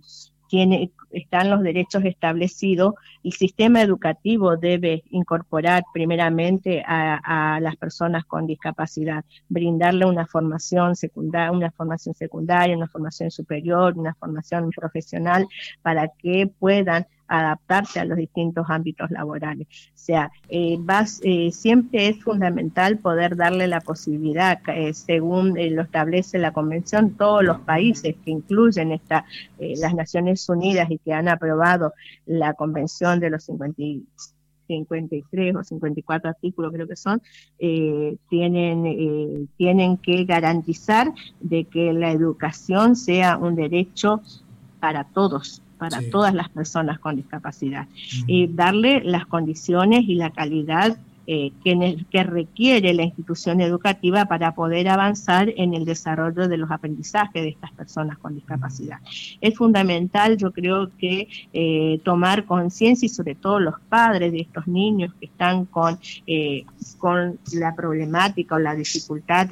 están 1.12 1.50
los 1.50 1.62
derechos 1.62 2.04
establecidos, 2.04 2.94
el 3.22 3.32
sistema 3.32 3.82
educativo 3.82 4.56
debe 4.56 5.04
incorporar 5.10 5.84
primeramente 5.92 6.82
a, 6.84 7.54
a, 7.54 7.60
las 7.60 7.76
personas 7.76 8.24
con 8.24 8.46
discapacidad, 8.46 9.24
brindarle 9.48 10.06
una 10.06 10.26
formación 10.26 10.96
secundaria, 10.96 11.52
una 11.52 11.70
formación 11.70 12.14
secundaria, 12.16 12.76
una 12.76 12.88
formación 12.88 13.30
superior, 13.30 13.96
una 13.96 14.14
formación 14.14 14.70
profesional 14.70 15.46
para 15.82 16.08
que 16.08 16.48
puedan 16.58 17.06
adaptarse 17.30 17.98
a 18.00 18.04
los 18.04 18.18
distintos 18.18 18.66
ámbitos 18.68 19.10
laborales. 19.10 19.66
O 19.68 19.94
sea, 19.94 20.30
eh, 20.48 20.78
eh, 21.22 21.52
siempre 21.52 22.08
es 22.08 22.22
fundamental 22.22 22.98
poder 22.98 23.36
darle 23.36 23.68
la 23.68 23.80
posibilidad, 23.80 24.58
eh, 24.66 24.92
según 24.92 25.54
lo 25.54 25.82
establece 25.82 26.38
la 26.38 26.52
Convención, 26.52 27.12
todos 27.12 27.44
los 27.44 27.60
países 27.60 28.16
que 28.24 28.32
incluyen 28.32 28.90
esta, 28.90 29.24
las 29.58 29.94
Naciones 29.94 30.48
Unidas 30.48 30.90
y 30.90 30.98
que 30.98 31.12
han 31.12 31.28
aprobado 31.28 31.92
la 32.26 32.54
Convención 32.54 33.20
de 33.20 33.30
los 33.30 33.44
53 33.44 35.54
o 35.54 35.62
54 35.62 36.30
artículos 36.30 36.72
creo 36.72 36.88
que 36.88 36.96
son, 36.96 37.22
tienen, 38.28 39.48
tienen 39.56 39.96
que 39.98 40.24
garantizar 40.24 41.12
de 41.40 41.62
que 41.64 41.92
la 41.92 42.10
educación 42.10 42.96
sea 42.96 43.36
un 43.36 43.54
derecho 43.54 44.20
para 44.80 45.04
todos, 45.04 45.62
para 45.80 46.02
todas 46.10 46.34
las 46.34 46.50
personas 46.50 46.98
con 46.98 47.16
discapacidad. 47.16 47.88
Y 48.26 48.46
darle 48.46 49.02
las 49.02 49.26
condiciones 49.26 50.04
y 50.06 50.14
la 50.14 50.30
calidad 50.30 50.98
eh, 51.32 51.52
que, 51.62 52.24
requiere 52.24 52.92
la 52.92 53.04
institución 53.04 53.60
educativa 53.60 54.24
para 54.24 54.52
poder 54.52 54.88
avanzar 54.88 55.52
en 55.56 55.74
el 55.74 55.84
desarrollo 55.84 56.48
de 56.48 56.56
los 56.56 56.72
aprendizajes 56.72 57.42
de 57.42 57.50
estas 57.50 57.70
personas 57.72 58.18
con 58.18 58.34
discapacidad. 58.34 58.98
Es 59.40 59.56
fundamental, 59.56 60.36
yo 60.36 60.50
creo 60.50 60.90
que 60.98 61.28
eh, 61.52 62.00
tomar 62.02 62.46
conciencia 62.46 63.06
y 63.06 63.10
sobre 63.10 63.36
todo 63.36 63.60
los 63.60 63.78
padres 63.88 64.32
de 64.32 64.40
estos 64.40 64.66
niños 64.66 65.14
que 65.20 65.26
están 65.26 65.66
con, 65.66 66.00
eh, 66.26 66.64
con 66.98 67.38
la 67.52 67.76
problemática 67.76 68.56
o 68.56 68.58
la 68.58 68.74
dificultad, 68.74 69.50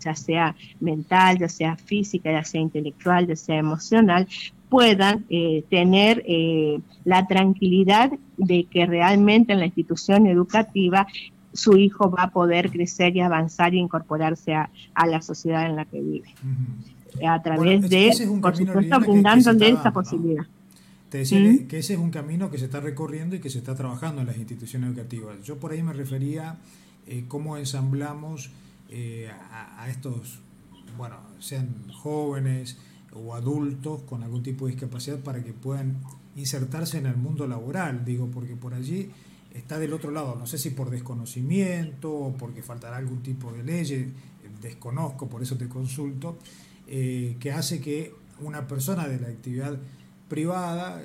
ya 0.00 0.14
sea 0.16 0.56
mental, 0.80 1.38
ya 1.38 1.48
sea 1.48 1.76
física, 1.76 2.32
ya 2.32 2.42
sea 2.42 2.60
intelectual, 2.60 3.28
ya 3.28 3.36
sea 3.36 3.56
emocional, 3.56 4.26
puedan 4.74 5.24
tener 5.70 6.24
la 7.04 7.26
tranquilidad 7.28 8.10
de 8.36 8.64
que 8.64 8.86
realmente 8.86 9.52
en 9.52 9.60
la 9.60 9.66
institución 9.66 10.26
educativa 10.26 11.06
su 11.52 11.76
hijo 11.76 12.10
va 12.10 12.24
a 12.24 12.30
poder 12.30 12.70
crecer 12.70 13.16
y 13.16 13.20
avanzar 13.20 13.72
e 13.74 13.76
incorporarse 13.76 14.54
a, 14.54 14.70
la 15.06 15.22
sociedad 15.22 15.66
en 15.66 15.76
la 15.76 15.84
que 15.84 16.00
vive. 16.00 16.34
A 17.24 17.40
través 17.40 17.88
de, 17.88 18.10
por 18.42 18.56
supuesto, 18.56 19.54
de 19.54 19.68
esa 19.68 19.92
posibilidad. 19.92 20.44
Te 21.08 21.18
decía 21.18 21.38
¿Mm? 21.38 21.68
que, 21.68 21.78
ese 21.78 21.92
es 21.92 22.00
un 22.00 22.10
camino 22.10 22.50
que 22.50 22.58
se 22.58 22.64
está 22.64 22.80
recorriendo 22.80 23.36
y 23.36 23.38
que 23.38 23.48
se 23.48 23.58
está 23.58 23.76
trabajando 23.76 24.22
en 24.22 24.26
las 24.26 24.36
instituciones 24.36 24.88
educativas. 24.88 25.40
Yo 25.44 25.58
por 25.58 25.70
ahí 25.70 25.80
me 25.80 25.92
refería 25.92 26.56
eh, 27.06 27.24
cómo 27.28 27.56
ensamblamos 27.56 28.50
eh, 28.90 29.30
a, 29.52 29.88
estos, 29.88 30.40
bueno, 30.96 31.18
sean 31.38 31.68
jóvenes 31.92 32.78
o 33.14 33.34
adultos 33.34 34.02
con 34.02 34.22
algún 34.22 34.42
tipo 34.42 34.66
de 34.66 34.72
discapacidad 34.72 35.18
para 35.20 35.42
que 35.42 35.52
puedan 35.52 35.96
insertarse 36.36 36.98
en 36.98 37.06
el 37.06 37.16
mundo 37.16 37.46
laboral, 37.46 38.04
digo, 38.04 38.28
porque 38.32 38.56
por 38.56 38.74
allí 38.74 39.10
está 39.52 39.78
del 39.78 39.92
otro 39.92 40.10
lado, 40.10 40.36
no 40.36 40.46
sé 40.46 40.58
si 40.58 40.70
por 40.70 40.90
desconocimiento 40.90 42.12
o 42.12 42.32
porque 42.36 42.62
faltará 42.62 42.96
algún 42.96 43.22
tipo 43.22 43.52
de 43.52 43.62
ley, 43.62 44.12
desconozco, 44.60 45.28
por 45.28 45.42
eso 45.42 45.56
te 45.56 45.68
consulto, 45.68 46.38
eh, 46.88 47.36
que 47.38 47.52
hace 47.52 47.80
que 47.80 48.12
una 48.40 48.66
persona 48.66 49.06
de 49.06 49.20
la 49.20 49.28
actividad 49.28 49.78
privada, 50.28 51.02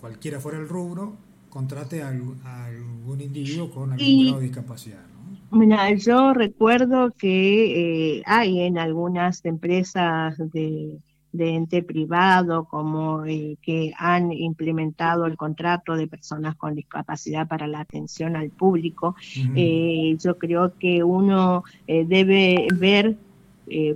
cualquiera 0.00 0.38
fuera 0.38 0.58
el 0.58 0.68
rubro, 0.68 1.16
contrate 1.48 2.02
a, 2.02 2.08
algún 2.08 3.20
individuo 3.20 3.70
con 3.70 3.92
algún 3.92 4.24
grado 4.24 4.38
de 4.38 4.46
discapacidad. 4.46 5.10
Mira, 5.50 5.92
yo 5.94 6.32
recuerdo 6.32 7.10
que 7.10 8.18
eh, 8.18 8.22
hay 8.24 8.60
en 8.60 8.78
algunas 8.78 9.44
empresas 9.44 10.36
de 10.52 11.00
de 11.32 11.54
ente 11.54 11.82
privado, 11.82 12.64
como 12.64 13.24
eh, 13.24 13.56
que 13.62 13.92
han 13.96 14.32
implementado 14.32 15.26
el 15.26 15.36
contrato 15.36 15.96
de 15.96 16.08
personas 16.08 16.56
con 16.56 16.74
discapacidad 16.74 17.46
para 17.46 17.66
la 17.66 17.80
atención 17.80 18.36
al 18.36 18.50
público. 18.50 19.14
Eh, 19.54 20.16
yo 20.18 20.38
creo 20.38 20.74
que 20.78 21.04
uno 21.04 21.64
eh, 21.86 22.04
debe 22.06 22.66
ver 22.74 23.16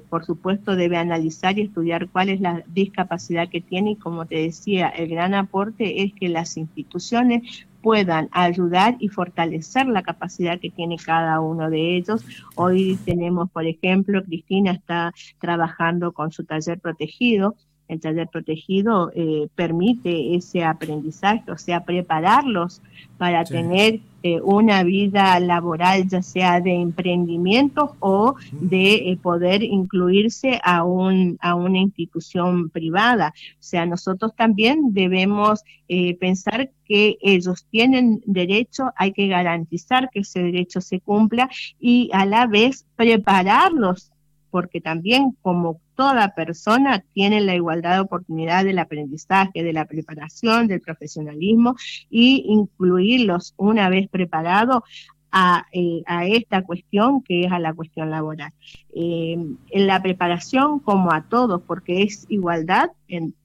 por 0.09 0.25
supuesto, 0.25 0.77
debe 0.77 0.97
analizar 0.97 1.59
y 1.59 1.63
estudiar 1.63 2.09
cuál 2.09 2.29
es 2.29 2.41
la 2.41 2.63
discapacidad 2.69 3.49
que 3.49 3.61
tiene 3.61 3.91
y, 3.91 3.97
como 3.97 4.25
te 4.25 4.37
decía, 4.37 4.87
el 4.87 5.09
gran 5.09 5.35
aporte 5.35 6.05
es 6.05 6.13
que 6.13 6.29
las 6.29 6.57
instituciones 6.57 7.67
puedan 7.85 8.31
ayudar 8.33 8.97
y 8.99 9.09
fortalecer 9.09 9.87
la 9.87 10.03
capacidad 10.03 10.59
que 10.59 10.71
tiene 10.71 10.97
cada 10.97 11.39
uno 11.41 11.69
de 11.69 11.97
ellos. 11.97 12.25
Hoy 12.55 12.99
tenemos, 13.05 13.51
por 13.51 13.67
ejemplo, 13.67 14.25
Cristina 14.25 14.73
está 14.73 15.13
trabajando 15.39 16.13
con 16.13 16.33
su 16.33 16.45
taller 16.45 16.81
protegido. 16.81 17.57
El 17.89 18.01
taller 18.01 18.29
protegido 18.29 19.13
eh, 19.15 19.49
permite 19.55 20.35
ese 20.35 20.65
aprendizaje, 20.65 21.51
o 21.51 21.59
sea, 21.59 21.85
prepararlos 21.85 22.81
para 23.19 23.45
tener 23.45 24.01
eh, 24.23 24.41
una 24.41 24.83
vida 24.85 25.39
laboral, 25.39 26.09
ya 26.09 26.23
sea 26.23 26.59
de 26.59 26.73
emprendimiento 26.73 27.95
o 28.01 28.37
de 28.53 28.95
eh, 28.95 29.19
poder 29.21 29.63
incluirse 29.63 30.59
a, 30.65 30.83
un, 30.83 31.37
a 31.43 31.55
una 31.55 31.79
institución 31.79 32.71
privada. 32.71 33.35
O 33.37 33.63
sea, 33.63 33.85
nosotros 33.85 34.35
también 34.35 34.95
debemos 34.95 35.63
eh, 35.89 36.17
pensar 36.17 36.71
que 36.87 37.19
ellos 37.21 37.67
tienen 37.71 38.23
derecho, 38.25 38.93
hay 38.97 39.13
que 39.13 39.29
garantizar 39.29 40.09
que 40.11 40.21
ese 40.21 40.43
derecho 40.43 40.81
se 40.81 41.01
cumpla 41.01 41.51
y 41.79 42.09
a 42.15 42.25
la 42.25 42.47
vez 42.47 42.87
prepararlos 42.97 44.11
porque 44.55 44.81
también 44.81 45.37
como 45.43 45.81
toda 45.97 46.33
persona 46.37 47.05
tiene 47.13 47.41
la 47.41 47.57
igualdad 47.57 47.95
de 47.95 48.03
oportunidad 48.03 48.65
del 48.65 48.79
aprendizaje, 48.79 49.65
de 49.65 49.73
la 49.73 49.85
preparación, 49.85 50.69
del 50.69 50.81
profesionalismo 50.81 51.75
y 52.09 52.45
incluirlos 52.47 53.55
una 53.57 53.89
vez 53.89 54.09
preparados 54.09 54.85
a, 55.33 55.67
eh, 55.73 56.05
esta 56.29 56.63
cuestión 56.63 57.21
que 57.25 57.47
es 57.47 57.51
a 57.51 57.59
la 57.59 57.75
cuestión 57.75 58.11
laboral. 58.11 58.53
Eh, 58.95 59.33
en 59.71 59.87
la 59.89 60.01
preparación 60.01 60.79
como 60.79 61.11
a 61.11 61.23
todos, 61.29 61.61
porque 61.63 62.05
es 62.05 62.25
igualdad 62.29 62.91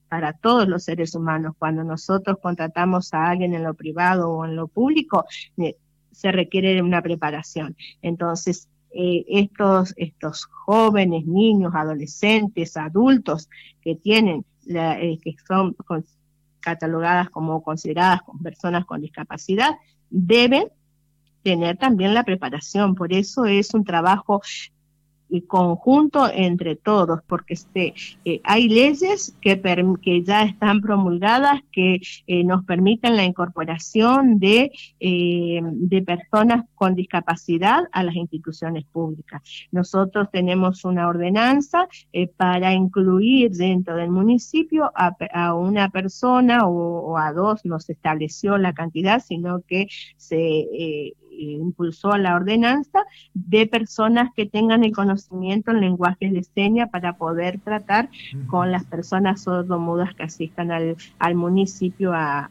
para 0.09 0.33
todos 0.33 0.67
los 0.67 0.83
seres 0.83 1.15
humanos. 1.15 1.55
Cuando 1.57 1.83
nosotros 1.83 2.37
contratamos 2.39 3.15
a 3.15 3.31
alguien 3.31 3.55
en 3.55 3.63
lo 3.63 3.73
privado 3.73 4.29
o 4.29 4.45
en 4.45 4.55
lo 4.55 4.67
público, 4.67 5.25
eh, 5.57 5.75
se 6.11 6.31
requiere 6.31 6.83
una 6.83 7.01
preparación. 7.01 7.75
Entonces, 8.03 8.69
eh, 8.91 9.25
estos, 9.27 9.93
estos 9.97 10.45
jóvenes, 10.45 11.25
niños, 11.25 11.73
adolescentes, 11.75 12.77
adultos 12.77 13.49
que 13.81 13.95
tienen, 13.95 14.45
eh, 14.67 15.17
que 15.23 15.35
son 15.47 15.75
catalogadas 16.59 17.29
como 17.29 17.61
consideradas 17.63 18.21
como 18.23 18.41
personas 18.41 18.85
con 18.85 19.01
discapacidad, 19.01 19.75
deben 20.09 20.69
tener 21.43 21.77
también 21.77 22.13
la 22.13 22.23
preparación. 22.23 22.95
Por 22.95 23.13
eso 23.13 23.45
es 23.45 23.73
un 23.73 23.83
trabajo 23.83 24.41
y 25.29 25.41
conjunto 25.41 26.29
entre 26.33 26.75
todos, 26.75 27.21
porque 27.27 27.53
este, 27.53 27.93
eh, 28.25 28.41
hay 28.43 28.67
leyes 28.67 29.35
que, 29.41 29.61
que 30.01 30.23
ya 30.23 30.43
están 30.43 30.81
promulgadas 30.81 31.61
que 31.71 32.01
eh, 32.27 32.43
nos 32.43 32.65
permiten 32.65 33.15
la 33.15 33.23
incorporación 33.23 34.39
de, 34.39 34.71
eh, 34.99 35.61
de 35.63 36.01
personas 36.01 36.65
con 36.75 36.95
discapacidad 36.95 37.83
a 37.91 38.03
las 38.03 38.15
instituciones 38.15 38.85
públicas. 38.85 39.41
Nosotros 39.71 40.29
tenemos 40.31 40.83
una 40.85 41.07
ordenanza 41.07 41.87
para 42.37 42.73
incluir 42.73 43.51
dentro 43.51 43.95
del 43.95 44.09
municipio 44.09 44.91
a, 44.95 45.15
a 45.33 45.53
una 45.53 45.89
persona 45.89 46.67
o, 46.67 47.11
o, 47.11 47.17
a 47.17 47.31
dos, 47.33 47.65
no 47.65 47.79
se 47.79 47.93
estableció 47.93 48.57
la 48.57 48.73
cantidad, 48.73 49.21
sino 49.21 49.61
que 49.61 49.87
se 50.17 51.13
impulsó 51.41 52.17
la 52.17 52.35
ordenanza 52.35 52.99
de 53.33 53.67
personas 53.67 54.31
que 54.35 54.45
tengan 54.45 54.83
el 54.83 54.91
conocimiento 54.91 55.71
en 55.71 55.81
lenguaje 55.81 56.29
de 56.29 56.43
señas 56.43 56.89
para 56.89 57.17
poder 57.17 57.59
tratar 57.59 58.09
con 58.47 58.71
las 58.71 58.83
personas 58.85 59.41
sordomudas 59.41 60.13
que 60.15 60.23
asistan 60.23 60.71
al, 60.71 60.97
al 61.19 61.35
municipio 61.35 62.13
a, 62.13 62.49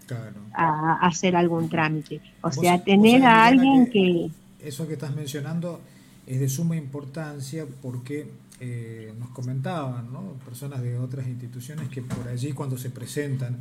a, 0.53 0.99
hacer 1.07 1.37
algún 1.37 1.69
trámite. 1.69 2.21
O 2.43 2.51
sea, 2.51 2.83
tener 2.83 3.25
a 3.25 3.47
alguien 3.47 3.91
que, 3.91 4.31
Eso 4.61 4.87
que 4.87 4.95
estás 4.95 5.15
mencionando 5.15 5.81
es 6.27 6.41
de 6.41 6.49
suma 6.49 6.77
importancia 6.77 7.67
porque 7.81 8.29
eh, 8.61 9.15
nos 9.19 9.31
comentaban 9.31 10.13
¿no? 10.13 10.33
personas 10.45 10.83
de 10.83 10.99
otras 10.99 11.27
instituciones 11.29 11.89
que 11.89 12.03
por 12.03 12.27
allí 12.27 12.53
cuando 12.53 12.77
se 12.77 12.91
presentan 12.91 13.57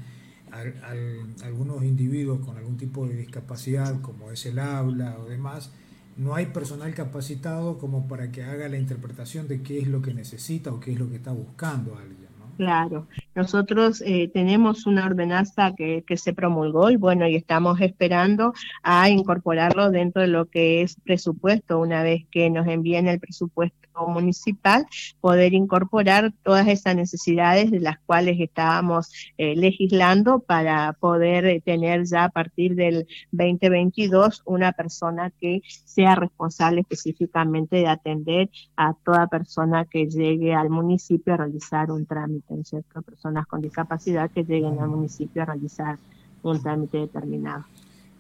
algunos 1.44 1.84
individuos 1.84 2.40
con 2.46 2.58
algún 2.58 2.78
tipo 2.78 3.08
de 3.08 3.16
discapacidad, 3.16 4.02
como 4.02 4.32
es 4.32 4.46
el 4.46 4.60
habla 4.60 5.18
o 5.20 5.26
demás, 5.26 5.72
no 6.18 6.34
hay 6.34 6.48
personal 6.48 6.94
capacitado 6.94 7.78
como 7.78 8.08
para 8.08 8.32
que 8.32 8.44
haga 8.44 8.68
la 8.68 8.78
interpretación 8.78 9.48
de 9.48 9.62
qué 9.62 9.80
es 9.80 9.88
lo 9.88 10.02
que 10.02 10.14
necesita 10.14 10.72
o 10.72 10.80
qué 10.80 10.94
es 10.94 11.00
lo 11.00 11.10
que 11.10 11.18
está 11.18 11.32
buscando 11.32 11.96
alguien. 11.96 12.28
Claro, 12.58 13.08
nosotros 13.36 14.02
eh, 14.04 14.32
tenemos 14.34 14.88
una 14.88 15.06
ordenanza 15.06 15.76
que, 15.76 16.04
que, 16.08 16.18
se 16.18 16.34
promulgó 16.34 16.90
y 16.90 16.96
bueno, 16.96 17.28
y 17.28 17.36
estamos 17.36 17.80
esperando 17.82 18.52
a 18.82 19.12
incorporarlo 19.12 19.92
dentro 19.92 20.24
de 20.24 20.28
lo 20.28 20.48
que 20.48 20.82
es 20.82 21.00
presupuesto. 21.02 21.78
Una 21.78 22.02
vez 22.02 22.26
que 22.32 22.50
nos 22.50 22.66
envíen 22.66 23.08
el 23.08 23.20
presupuesto 23.20 23.87
municipal, 24.06 24.86
poder 25.22 25.54
incorporar 25.54 26.34
todas 26.44 26.68
esas 26.68 26.96
necesidades 26.96 27.72
de 27.72 27.80
las 27.80 27.98
cuales 28.00 28.40
estábamos 28.40 29.12
eh, 29.38 29.56
legislando 29.56 30.40
para 30.40 30.94
poder 30.94 31.46
eh, 31.46 31.62
tener 31.62 32.06
ya 32.06 32.26
a 32.26 32.30
partir 32.30 32.76
del 32.76 33.08
2022 33.32 34.44
una 34.46 34.72
persona 34.74 35.32
que 35.40 35.62
sea 35.86 36.16
responsable 36.16 36.82
específicamente 36.82 37.78
de 37.78 37.88
atender 37.88 38.50
a 38.76 38.94
toda 38.94 39.28
persona 39.28 39.86
que 39.86 40.08
llegue 40.08 40.54
al 40.54 40.70
municipio 40.70 41.34
a 41.34 41.38
realizar 41.38 41.92
un 41.92 42.06
trámite, 42.06 42.64
¿cierto? 42.64 43.02
Personas 43.02 43.48
con 43.48 43.62
discapacidad 43.62 44.30
que 44.30 44.44
lleguen 44.44 44.80
al 44.80 44.90
municipio 44.90 45.42
a 45.42 45.46
realizar 45.46 45.98
un 46.44 46.62
trámite 46.62 46.98
determinado. 47.00 47.66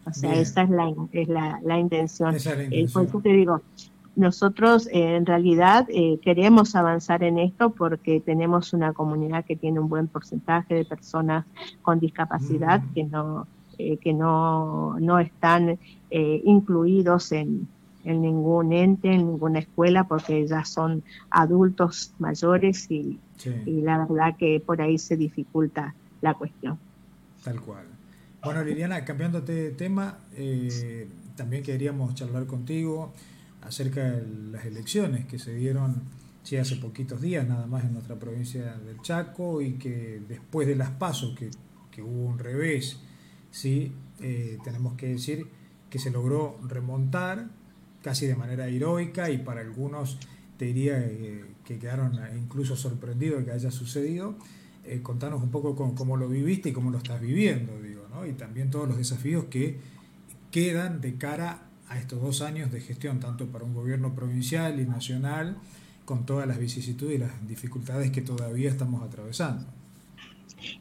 O 0.05 0.13
sea, 0.13 0.34
esa 0.36 0.62
es 0.62 0.69
la, 0.69 0.93
es 1.12 1.27
la, 1.27 1.60
la 1.63 1.79
intención. 1.79 2.36
Eh, 2.72 2.88
por 2.93 3.05
eso 3.05 3.19
te 3.19 3.29
digo, 3.29 3.62
nosotros 4.17 4.88
eh, 4.88 5.15
en 5.15 5.25
realidad 5.25 5.88
eh, 5.89 6.19
queremos 6.21 6.75
avanzar 6.75 7.24
en 7.24 7.39
esto 7.39 7.69
porque 7.69 8.19
tenemos 8.19 8.74
una 8.74 8.91
comunidad 8.91 9.45
que 9.45 9.55
tiene 9.55 9.79
un 9.79 9.88
buen 9.88 10.07
porcentaje 10.07 10.75
de 10.75 10.86
personas 10.86 11.45
con 11.81 12.00
discapacidad 12.00 12.83
que 12.93 13.03
no 13.03 13.47
que 13.77 14.12
no, 14.12 15.00
no 15.00 15.19
están 15.19 15.77
incluidos 16.09 17.31
en, 17.31 17.67
en 18.07 18.21
ningún 18.21 18.71
ente, 18.71 19.12
en 19.12 19.27
ninguna 19.27 19.59
escuela, 19.59 20.05
porque 20.05 20.47
ya 20.47 20.63
son 20.63 21.03
adultos 21.29 22.13
mayores 22.19 22.89
y, 22.89 23.19
la 23.65 24.05
verdad 24.05 24.36
que 24.38 24.63
por 24.65 24.81
ahí 24.81 24.97
se 24.97 25.17
dificulta 25.17 25.93
la 26.21 26.33
cuestión. 26.33 26.79
Tal 27.43 27.59
cual. 27.59 27.86
Bueno, 28.43 28.63
Liliana, 28.63 29.03
cambiándote 29.03 29.51
de 29.51 29.71
tema, 29.71 30.19
eh, 30.36 31.07
también 31.36 31.63
queríamos 31.63 32.15
charlar 32.15 32.45
contigo 32.45 33.12
acerca 33.62 34.04
de 34.04 34.52
las 34.52 34.66
elecciones 34.66 35.26
que 35.26 35.40
se 35.40 35.54
dieron 35.56 36.04
sí, 36.44 36.56
hace 36.56 36.78
poquitos 36.78 37.22
días 37.22 37.48
nada 37.48 37.68
más 37.68 37.84
en 37.84 37.94
nuestra 37.94 38.16
provincia 38.16 38.78
del 38.78 39.02
Chaco 39.02 39.62
y 39.62 39.74
que 39.74 40.22
después 40.28 40.68
de 40.68 40.76
las 40.76 40.92
pasos 40.92 41.38
que, 41.38 41.50
que 41.92 42.02
hubo 42.02 42.26
un 42.26 42.40
revés, 42.40 43.00
sí, 43.52 43.92
eh, 44.22 44.58
tenemos 44.64 44.94
que 44.94 45.08
decir 45.08 45.48
que 45.90 46.00
se 46.00 46.10
logró 46.10 46.58
remontar 46.68 47.50
casi 48.02 48.28
de 48.28 48.36
manera 48.36 48.68
heroica 48.68 49.30
y 49.30 49.40
para 49.40 49.62
algunos 49.62 50.18
te 50.58 50.66
diría 50.66 51.00
eh, 51.00 51.44
que 51.66 51.78
quedaron 51.78 52.18
incluso 52.38 52.76
sorprendidos 52.76 53.40
de 53.40 53.46
que 53.46 53.52
haya 53.52 53.72
sucedido. 53.72 54.36
Eh, 54.86 55.02
contanos 55.02 55.44
un 55.44 55.52
poco 55.52 55.76
cómo, 55.76 56.16
lo 56.16 56.30
viviste 56.30 56.70
y 56.70 56.72
cómo 56.72 56.92
lo 56.92 57.00
estás 57.00 57.20
viviendo, 57.20 57.78
digo, 57.82 58.08
¿no? 58.10 58.26
y 58.26 58.32
también 58.32 58.72
todos 58.72 58.88
los 58.88 58.98
desafíos 58.98 59.46
que 59.50 59.80
quedan 60.50 61.02
de 61.02 61.16
cara 61.16 61.66
a 61.89 61.98
estos 61.98 62.22
dos 62.22 62.41
años 62.41 62.72
de 62.72 62.82
gestión, 62.82 63.20
tanto 63.20 63.48
para 63.48 63.63
un 63.65 63.74
gobierno 63.74 64.13
provincial 64.13 64.79
y 64.79 64.86
nacional, 64.86 65.58
con 66.06 66.25
todas 66.25 66.48
las 66.48 66.60
vicisitudes 66.60 67.15
y 67.15 67.17
las 67.20 67.48
dificultades 67.48 68.12
que 68.12 68.22
todavía 68.22 68.70
estamos 68.70 69.03
atravesando. 69.03 69.65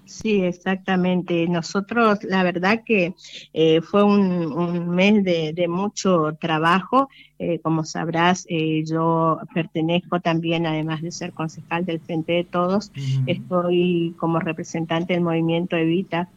Sí, 0.05 0.43
exactamente. 0.43 1.47
Nosotros, 1.49 2.23
la 2.25 2.43
verdad 2.43 2.83
que 2.85 3.15
eh, 3.53 3.81
fue 3.83 4.03
un, 4.03 4.89
mes 4.91 5.23
de, 5.25 5.67
mucho 5.69 6.37
trabajo. 6.41 7.09
Eh, 7.39 7.59
como 7.59 7.85
sabrás, 7.85 8.47
eh, 8.49 8.83
yo 8.87 9.39
pertenezco 9.53 10.21
también, 10.21 10.67
además 10.67 11.03
de 11.03 11.11
ser 11.11 11.33
concejal 11.33 11.85
del 11.85 12.01
Frente 12.01 12.33
de 12.33 12.45
Todos, 12.45 12.91
estoy 13.27 14.15
como 14.17 14.41
representante 14.41 15.13
del 15.13 15.23
movimiento 15.23 15.77
Evita. 15.77 16.29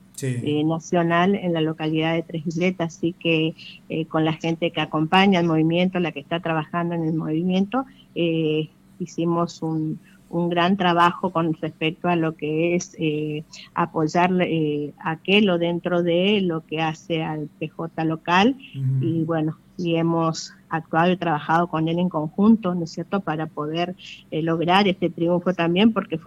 Nacional 0.65 1.35
en 1.35 1.53
la 1.53 1.61
localidad 1.61 2.13
de 2.13 2.23
Tres 2.23 2.47
Isletas, 2.47 2.95
así 2.95 3.13
que 3.13 3.55
con 4.09 4.25
la 4.25 4.33
gente 4.33 4.71
que 4.71 4.81
acompaña 4.81 5.39
el 5.39 5.47
movimiento, 5.47 5.99
la 5.99 6.11
que 6.11 6.19
está 6.19 6.39
trabajando 6.39 6.95
en 6.95 7.05
el 7.05 7.13
movimiento, 7.13 7.85
hicimos 8.99 9.61
un, 9.61 9.99
un 10.29 10.49
gran 10.49 10.77
trabajo 10.77 11.31
con 11.31 11.53
respecto 11.53 12.07
a 12.07 12.15
lo 12.15 12.35
que 12.35 12.75
es 12.75 12.95
eh, 12.99 13.43
apoyar 13.73 14.31
eh, 14.41 14.93
aquello 14.99 15.57
dentro 15.57 16.03
de 16.03 16.41
lo 16.41 16.65
que 16.65 16.81
hace 16.81 17.23
al 17.23 17.49
PJ 17.59 18.03
local. 18.05 18.55
Y 19.01 19.23
bueno, 19.23 19.57
y 19.77 19.95
hemos 19.95 20.53
actuado 20.69 21.11
y 21.11 21.17
trabajado 21.17 21.67
con 21.67 21.87
él 21.87 21.99
en 21.99 22.09
conjunto, 22.09 22.75
¿no 22.75 22.83
es 22.83 22.91
cierto?, 22.91 23.21
para 23.21 23.47
poder 23.47 23.95
eh, 24.29 24.41
lograr 24.41 24.87
este 24.87 25.09
triunfo 25.09 25.53
también, 25.53 25.93
porque 25.93 26.19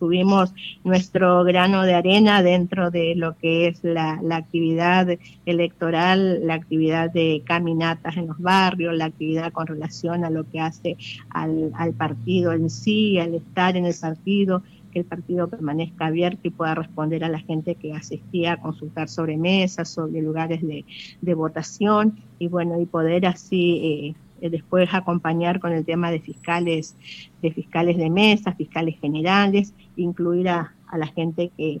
tuvimos 0.00 0.52
nuestro 0.82 1.44
grano 1.44 1.82
de 1.82 1.94
arena 1.94 2.42
dentro 2.42 2.90
de 2.90 3.14
lo 3.14 3.36
que 3.36 3.68
es 3.68 3.84
la, 3.84 4.18
actividad 4.32 5.06
electoral, 5.46 6.44
la 6.44 6.54
actividad 6.54 7.12
de 7.12 7.42
caminatas 7.44 8.16
en 8.16 8.26
los 8.26 8.38
barrios, 8.38 8.96
la 8.96 9.04
actividad 9.04 9.52
con 9.52 9.68
relación 9.68 10.24
a 10.24 10.30
lo 10.30 10.50
que 10.50 10.58
hace 10.58 10.96
al, 11.28 11.70
al 11.74 11.92
partido 11.92 12.52
en 12.52 12.70
sí, 12.70 13.18
al 13.20 13.34
estar 13.34 13.76
en 13.76 13.84
el 13.84 13.94
partido, 14.00 14.62
que 14.90 15.00
el 15.00 15.04
partido 15.04 15.48
permanezca 15.48 16.06
abierto 16.06 16.40
y 16.44 16.50
pueda 16.50 16.74
responder 16.74 17.24
a 17.24 17.28
la 17.28 17.38
gente 17.40 17.74
que 17.74 17.92
asistía 17.92 18.54
a 18.54 18.56
consultar 18.56 19.08
sobre 19.08 19.36
mesas, 19.36 19.88
sobre 19.88 20.20
lugares 20.20 20.60
de, 20.62 21.34
votación 21.34 22.18
y 22.38 22.48
bueno, 22.48 22.80
y 22.80 22.86
poder 22.86 23.24
así 23.26 23.80
eh, 23.82 24.14
después 24.48 24.88
acompañar 24.92 25.60
con 25.60 25.72
el 25.72 25.84
tema 25.84 26.10
de 26.10 26.20
fiscales, 26.20 26.96
de 27.42 27.50
fiscales 27.50 27.96
de 27.96 28.10
mesa, 28.10 28.52
fiscales 28.52 28.98
generales, 29.00 29.74
incluir 29.96 30.48
a 30.48 30.72
la 30.96 31.06
gente 31.06 31.50
que, 31.56 31.80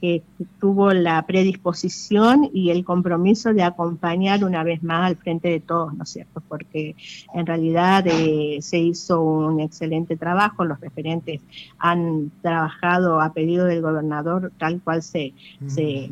que 0.00 0.22
tuvo 0.58 0.92
la 0.92 1.24
predisposición 1.26 2.50
y 2.54 2.70
el 2.70 2.84
compromiso 2.84 3.52
de 3.52 3.62
acompañar 3.62 4.44
una 4.44 4.64
vez 4.64 4.82
más 4.82 5.06
al 5.06 5.16
frente 5.16 5.48
de 5.48 5.60
todos, 5.60 5.92
¿no 5.94 6.04
es 6.04 6.10
cierto? 6.10 6.42
Porque 6.48 6.96
en 7.34 7.46
realidad 7.46 8.06
eh, 8.06 8.58
se 8.62 8.78
hizo 8.78 9.20
un 9.20 9.60
excelente 9.60 10.16
trabajo, 10.16 10.64
los 10.64 10.80
referentes 10.80 11.42
han 11.78 12.32
trabajado 12.40 13.20
a 13.20 13.34
pedido 13.34 13.66
del 13.66 13.82
gobernador 13.82 14.52
tal 14.58 14.80
cual 14.80 15.02
se, 15.02 15.34
se, 15.66 16.10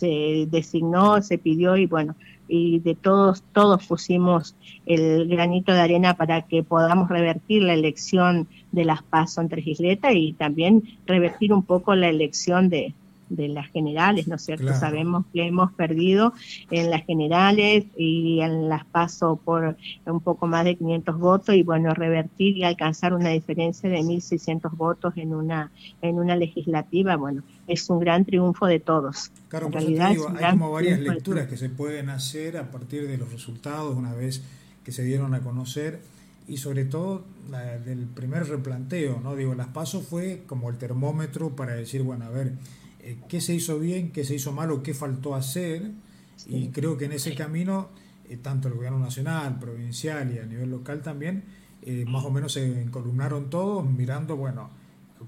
se 0.00 0.48
designó, 0.50 1.22
se 1.22 1.38
pidió 1.38 1.76
y 1.76 1.86
bueno, 1.86 2.16
y 2.48 2.80
de 2.80 2.94
todos, 2.94 3.42
todos 3.52 3.86
pusimos 3.86 4.56
el 4.86 5.28
granito 5.28 5.72
de 5.72 5.80
arena 5.80 6.14
para 6.14 6.42
que 6.42 6.62
podamos 6.62 7.08
revertir 7.08 7.62
la 7.62 7.74
elección 7.74 8.48
de 8.72 8.84
las 8.84 9.02
PASO 9.02 9.40
en 9.40 9.48
Tregisleta 9.48 10.12
y 10.12 10.32
también 10.32 10.82
revertir 11.06 11.52
un 11.52 11.62
poco 11.62 11.94
la 11.94 12.08
elección 12.08 12.68
de, 12.68 12.94
de 13.30 13.48
las 13.48 13.68
generales, 13.68 14.28
¿no 14.28 14.34
es 14.34 14.42
cierto? 14.42 14.74
Sabemos 14.74 15.24
que 15.32 15.46
hemos 15.46 15.72
perdido 15.72 16.34
en 16.70 16.90
las 16.90 17.06
generales 17.06 17.86
y 17.96 18.40
en 18.40 18.68
las 18.68 18.84
paso 18.84 19.40
por 19.42 19.76
un 20.04 20.20
poco 20.20 20.46
más 20.46 20.64
de 20.64 20.74
500 20.74 21.18
votos 21.18 21.54
y 21.54 21.62
bueno, 21.62 21.94
revertir 21.94 22.58
y 22.58 22.64
alcanzar 22.64 23.14
una 23.14 23.30
diferencia 23.30 23.88
de 23.88 24.00
1.600 24.00 24.76
votos 24.76 25.14
en 25.16 25.32
una, 25.32 25.70
en 26.02 26.18
una 26.18 26.36
legislativa, 26.36 27.16
bueno, 27.16 27.42
es 27.70 27.88
un 27.88 28.00
gran 28.00 28.24
triunfo 28.24 28.66
de 28.66 28.80
todos. 28.80 29.30
Claro, 29.48 29.66
en 29.66 29.72
realidad, 29.72 30.08
hay 30.08 30.50
como 30.50 30.72
varias 30.72 31.00
lecturas 31.00 31.48
que 31.48 31.56
se 31.56 31.68
pueden 31.68 32.08
hacer 32.08 32.56
a 32.56 32.70
partir 32.70 33.06
de 33.06 33.16
los 33.16 33.32
resultados 33.32 33.96
una 33.96 34.12
vez 34.12 34.42
que 34.84 34.92
se 34.92 35.04
dieron 35.04 35.34
a 35.34 35.40
conocer 35.40 36.00
y 36.48 36.56
sobre 36.56 36.84
todo 36.84 37.24
la, 37.48 37.78
del 37.78 38.06
primer 38.06 38.48
replanteo, 38.48 39.20
¿no? 39.22 39.36
Digo, 39.36 39.54
las 39.54 39.68
pasos 39.68 40.04
fue 40.04 40.42
como 40.46 40.68
el 40.68 40.78
termómetro 40.78 41.54
para 41.54 41.74
decir, 41.74 42.02
bueno, 42.02 42.24
a 42.24 42.30
ver, 42.30 42.54
eh, 43.00 43.18
qué 43.28 43.40
se 43.40 43.54
hizo 43.54 43.78
bien, 43.78 44.10
qué 44.10 44.24
se 44.24 44.34
hizo 44.34 44.50
mal 44.52 44.70
o 44.72 44.82
qué 44.82 44.92
faltó 44.92 45.34
hacer. 45.34 45.92
Y 46.46 46.68
creo 46.68 46.96
que 46.96 47.04
en 47.04 47.12
ese 47.12 47.34
camino, 47.34 47.90
eh, 48.28 48.36
tanto 48.36 48.68
el 48.68 48.74
gobierno 48.74 48.98
nacional, 48.98 49.58
provincial 49.58 50.34
y 50.34 50.38
a 50.38 50.44
nivel 50.44 50.70
local 50.70 51.02
también, 51.02 51.44
eh, 51.82 52.04
más 52.08 52.24
o 52.24 52.30
menos 52.30 52.54
se 52.54 52.82
encolumnaron 52.82 53.48
todos 53.48 53.88
mirando, 53.88 54.36
bueno, 54.36 54.70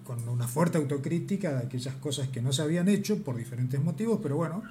con 0.04 0.28
una 0.28 0.48
fuerte 0.48 0.78
autocrítica 0.78 1.52
de 1.52 1.66
aquellas 1.66 1.94
cosas 1.96 2.28
que 2.28 2.42
no 2.42 2.52
se 2.52 2.62
habían 2.62 2.88
hecho 2.88 3.22
por 3.22 3.36
diferentes 3.36 3.82
motivos, 3.82 4.20
pero 4.22 4.36
bueno, 4.36 4.62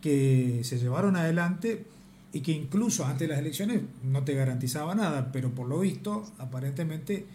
que 0.00 0.60
se 0.64 0.78
llevaron 0.78 1.16
adelante 1.16 1.86
y 2.32 2.40
que 2.40 2.52
incluso 2.52 3.06
antes 3.06 3.26
de 3.26 3.28
las 3.28 3.40
elecciones 3.40 3.82
no 4.04 4.24
te 4.24 4.34
garantizaba 4.34 4.94
nada, 4.94 5.32
pero 5.32 5.50
por 5.50 5.66
lo 5.66 5.80
visto, 5.80 6.24
aparentemente 6.38 7.26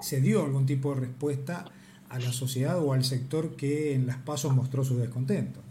se 0.00 0.20
dio 0.20 0.44
algún 0.44 0.66
tipo 0.66 0.94
de 0.94 1.00
respuesta 1.02 1.64
a 2.10 2.18
la 2.18 2.32
sociedad 2.32 2.78
o 2.78 2.92
al 2.92 3.04
sector 3.04 3.56
que 3.56 3.94
en 3.94 4.06
las 4.06 4.18
pasos 4.18 4.54
mostró 4.54 4.84
su 4.84 4.98
descontento. 4.98 5.63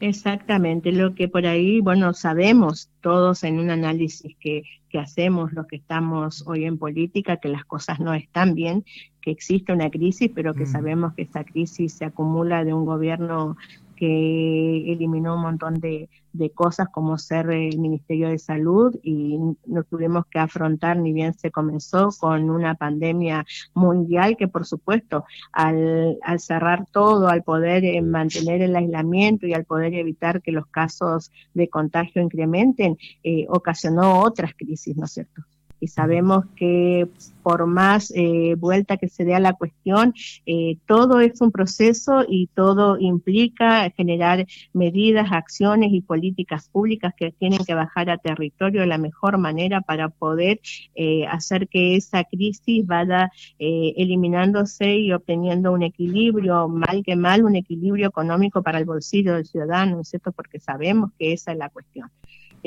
Exactamente, 0.00 0.92
lo 0.92 1.14
que 1.14 1.28
por 1.28 1.46
ahí, 1.46 1.80
bueno, 1.80 2.12
sabemos 2.12 2.90
todos 3.00 3.44
en 3.44 3.58
un 3.58 3.70
análisis 3.70 4.36
que, 4.38 4.64
que, 4.88 4.98
hacemos 4.98 5.52
los 5.52 5.66
que 5.66 5.76
estamos 5.76 6.44
hoy 6.46 6.64
en 6.64 6.78
política, 6.78 7.38
que 7.38 7.48
las 7.48 7.64
cosas 7.64 8.00
no 8.00 8.12
están 8.12 8.54
bien, 8.54 8.84
que 9.20 9.30
existe 9.30 9.72
una 9.72 9.90
crisis, 9.90 10.30
pero 10.34 10.52
que 10.52 10.64
mm. 10.64 10.72
sabemos 10.72 11.14
que 11.14 11.22
esa 11.22 11.44
crisis 11.44 11.94
se 11.94 12.04
acumula 12.04 12.64
de 12.64 12.74
un 12.74 12.84
gobierno 12.84 13.56
que 13.94 14.92
eliminó 14.92 15.34
un 15.36 15.42
montón 15.42 15.74
de, 15.80 16.08
cosas 16.54 16.88
como 16.88 17.16
ser 17.16 17.50
el 17.50 17.78
Ministerio 17.78 18.28
de 18.28 18.38
Salud 18.38 18.94
y 19.02 19.38
no 19.66 19.84
tuvimos 19.84 20.26
que 20.26 20.40
afrontar, 20.40 20.96
ni 20.96 21.12
bien 21.12 21.32
se 21.34 21.50
comenzó, 21.50 22.10
con 22.18 22.50
una 22.50 22.74
pandemia 22.74 23.46
mundial 23.72 24.36
que 24.36 24.48
por 24.48 24.66
supuesto 24.66 25.24
al, 25.52 26.18
cerrar 26.38 26.86
todo, 26.90 27.28
al 27.28 27.44
poder 27.44 27.84
eh, 27.84 28.02
mantener 28.02 28.62
el 28.62 28.74
aislamiento 28.74 29.46
y 29.46 29.54
al 29.54 29.64
poder 29.64 29.94
evitar 29.94 30.42
que 30.42 30.52
los 30.52 30.66
casos 30.66 31.30
de 31.54 31.68
contagio 31.68 32.20
incrementen, 32.20 32.98
eh, 33.22 33.46
ocasionó 33.48 34.20
otras 34.20 34.54
crisis, 34.54 34.96
¿no 34.96 35.04
es 35.04 35.12
cierto? 35.12 35.42
Y 35.80 35.88
sabemos 35.88 36.44
que 36.56 37.08
por 37.42 37.66
más 37.66 38.10
eh, 38.16 38.54
vuelta 38.56 38.96
que 38.96 39.08
se 39.08 39.24
dé 39.24 39.34
a 39.34 39.40
la 39.40 39.52
cuestión, 39.52 40.14
eh, 40.46 40.78
todo 40.86 41.20
es 41.20 41.40
un 41.42 41.52
proceso 41.52 42.24
y 42.26 42.46
todo 42.48 42.98
implica 42.98 43.90
generar 43.90 44.46
medidas, 44.72 45.28
acciones 45.30 45.92
y 45.92 46.00
políticas 46.00 46.70
públicas 46.70 47.12
que 47.14 47.32
tienen 47.32 47.64
que 47.64 47.74
bajar 47.74 48.08
a 48.08 48.16
territorio 48.16 48.80
de 48.80 48.86
la 48.86 48.96
mejor 48.96 49.36
manera 49.36 49.82
para 49.82 50.08
poder 50.08 50.60
eh, 50.94 51.26
hacer 51.26 51.68
que 51.68 51.96
esa 51.96 52.24
crisis 52.24 52.86
vaya 52.86 53.30
eliminándose 53.58 54.96
y 54.96 55.12
obteniendo 55.12 55.72
un 55.72 55.82
equilibrio, 55.82 56.68
mal 56.68 57.02
que 57.04 57.16
mal, 57.16 57.44
un 57.44 57.56
equilibrio 57.56 58.08
económico 58.08 58.62
para 58.62 58.78
el 58.78 58.84
bolsillo 58.86 59.34
del 59.34 59.46
ciudadano, 59.46 59.96
¿no 59.96 60.00
es 60.00 60.08
cierto? 60.08 60.32
Porque 60.32 60.60
sabemos 60.60 61.10
que 61.18 61.32
esa 61.32 61.52
es 61.52 61.58
la 61.58 61.68
cuestión 61.68 62.10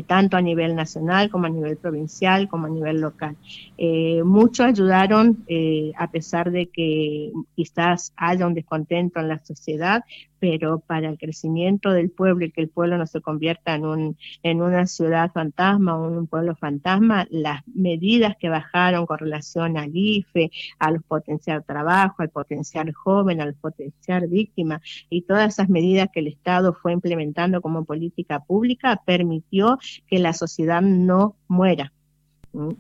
tanto 0.04 0.38
a 0.38 0.42
nivel 0.42 0.76
nacional 0.76 1.30
como 1.30 1.48
a 1.48 1.50
nivel 1.50 1.78
provincial, 1.78 2.48
como 2.48 2.68
a 2.68 2.70
nivel 2.70 3.02
local. 3.02 3.36
Eh, 3.78 4.22
muchos 4.24 4.66
ayudaron, 4.66 5.44
eh, 5.48 5.92
a 5.98 6.10
pesar 6.12 6.52
de 6.52 6.68
que 6.68 7.32
quizás 7.56 8.14
haya 8.16 8.46
un 8.46 8.54
descontento 8.54 9.20
en 9.20 9.28
la 9.28 9.44
sociedad, 9.44 10.04
pero 10.40 10.80
para 10.80 11.10
el 11.10 11.18
crecimiento 11.18 11.92
del 11.92 12.10
pueblo 12.10 12.46
y 12.46 12.52
que 12.52 12.62
el 12.62 12.70
pueblo 12.70 12.98
no 12.98 13.08
se 13.08 13.22
convierta 13.22 13.76
en, 13.76 13.86
un, 13.86 14.18
en 14.44 14.62
una 14.62 14.86
ciudad 14.88 15.32
fantasma 15.32 15.98
o 15.98 16.08
un 16.08 16.28
pueblo 16.28 16.56
fantasma, 16.56 17.28
las 17.30 17.62
medidas 17.68 18.36
que 18.40 18.50
bajaron 18.50 19.06
con 19.06 19.18
relación 19.20 19.78
al 19.78 19.92
IFE, 19.94 20.52
a 20.80 20.92
los 20.92 21.04
potenciar 21.04 21.64
trabajo, 21.64 22.22
al 22.22 22.30
potenciar 22.30 22.92
joven, 22.94 23.42
al 23.42 23.56
potenciar 23.56 24.28
víctima 24.28 24.82
y 25.10 25.24
todas 25.24 25.54
esas 25.54 25.70
medidas 25.70 26.10
que 26.14 26.20
el 26.20 26.28
Estado 26.28 26.74
fue 26.74 26.94
implementando 26.94 27.62
como 27.62 27.86
política 27.86 28.40
pública 28.40 29.02
permitió 29.06 29.80
que 30.08 30.20
la 30.20 30.34
sociedad 30.34 30.82
no 30.82 31.36
muera. 31.48 31.94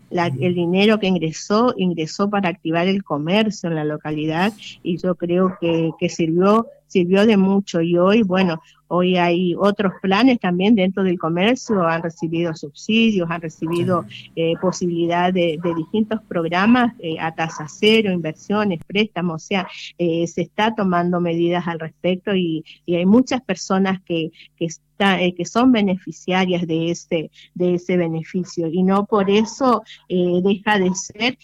El 0.09 0.55
dinero 0.55 0.99
que 0.99 1.07
ingresó, 1.07 1.73
ingresó 1.77 2.29
para 2.29 2.49
activar 2.49 2.87
el 2.87 3.03
comercio 3.03 3.69
en 3.69 3.75
la 3.75 3.83
localidad 3.83 4.53
y 4.81 4.97
yo 4.97 5.15
creo 5.15 5.57
que, 5.59 5.91
que 5.99 6.09
sirvió 6.09 6.67
sirvió 6.87 7.25
de 7.25 7.37
mucho 7.37 7.81
y 7.81 7.97
hoy, 7.97 8.23
bueno, 8.23 8.61
hoy 8.87 9.17
hay 9.17 9.53
otros 9.55 9.93
planes 10.01 10.39
también 10.39 10.75
dentro 10.75 11.03
del 11.03 11.19
comercio, 11.19 11.85
han 11.85 12.01
recibido 12.01 12.55
subsidios, 12.55 13.29
han 13.29 13.41
recibido 13.41 14.05
eh, 14.35 14.53
posibilidad 14.61 15.33
de, 15.33 15.59
distintos 15.75 16.21
programas 16.27 16.93
eh, 16.99 17.19
a 17.19 17.35
tasa 17.35 17.67
cero, 17.67 18.11
inversiones, 18.11 18.79
préstamos, 18.87 19.43
o 19.43 19.45
sea, 19.45 19.67
eh, 19.97 20.25
se 20.27 20.41
está 20.41 20.73
tomando 20.73 21.19
medidas 21.19 21.67
al 21.67 21.79
respecto 21.79 22.33
y, 22.33 22.63
y 22.85 22.95
hay 22.95 23.05
muchas 23.05 23.41
personas 23.41 24.01
que, 24.03 24.31
que, 24.55 24.65
está, 24.65 25.19
que 25.35 25.45
son 25.45 25.71
beneficiarias 25.71 26.65
de 26.65 26.91
ese, 26.91 27.31
de 27.53 27.75
ese 27.75 27.97
beneficio 27.97 28.67
y 28.67 28.83
no 28.83 29.05
por 29.05 29.29
eso 29.29 29.83
deja 30.09 30.79
de 30.79 30.91
ser 30.95 31.37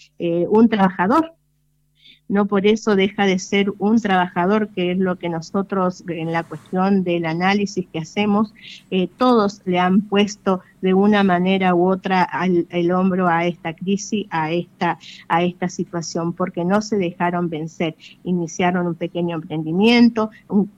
un 0.48 0.68
trabajador 0.68 1.34
no 2.28 2.46
por 2.46 2.66
eso 2.66 2.96
deja 2.96 3.26
de 3.26 3.38
ser 3.38 3.72
un 3.78 4.00
trabajador, 4.00 4.68
que 4.68 4.92
es 4.92 4.98
lo 4.98 5.16
que 5.16 5.28
nosotros 5.28 6.04
en 6.08 6.32
la 6.32 6.42
cuestión 6.42 7.04
del 7.04 7.26
análisis 7.26 7.86
que 7.92 7.98
hacemos, 7.98 8.54
eh, 8.90 9.08
todos 9.18 9.60
le 9.64 9.78
han 9.78 10.02
puesto 10.02 10.60
de 10.80 10.94
una 10.94 11.22
manera 11.22 11.74
u 11.74 11.88
otra 11.90 12.28
el 12.70 12.92
hombro 12.92 13.28
a 13.28 13.46
esta 13.46 13.74
crisis, 13.74 14.26
a 14.30 14.52
esta, 14.52 14.98
a 15.28 15.42
esta 15.42 15.68
situación, 15.68 16.32
porque 16.32 16.64
no 16.64 16.82
se 16.82 16.96
dejaron 16.96 17.48
vencer. 17.48 17.96
Iniciaron 18.22 18.86
un 18.86 18.94
pequeño 18.94 19.36
emprendimiento, 19.36 20.30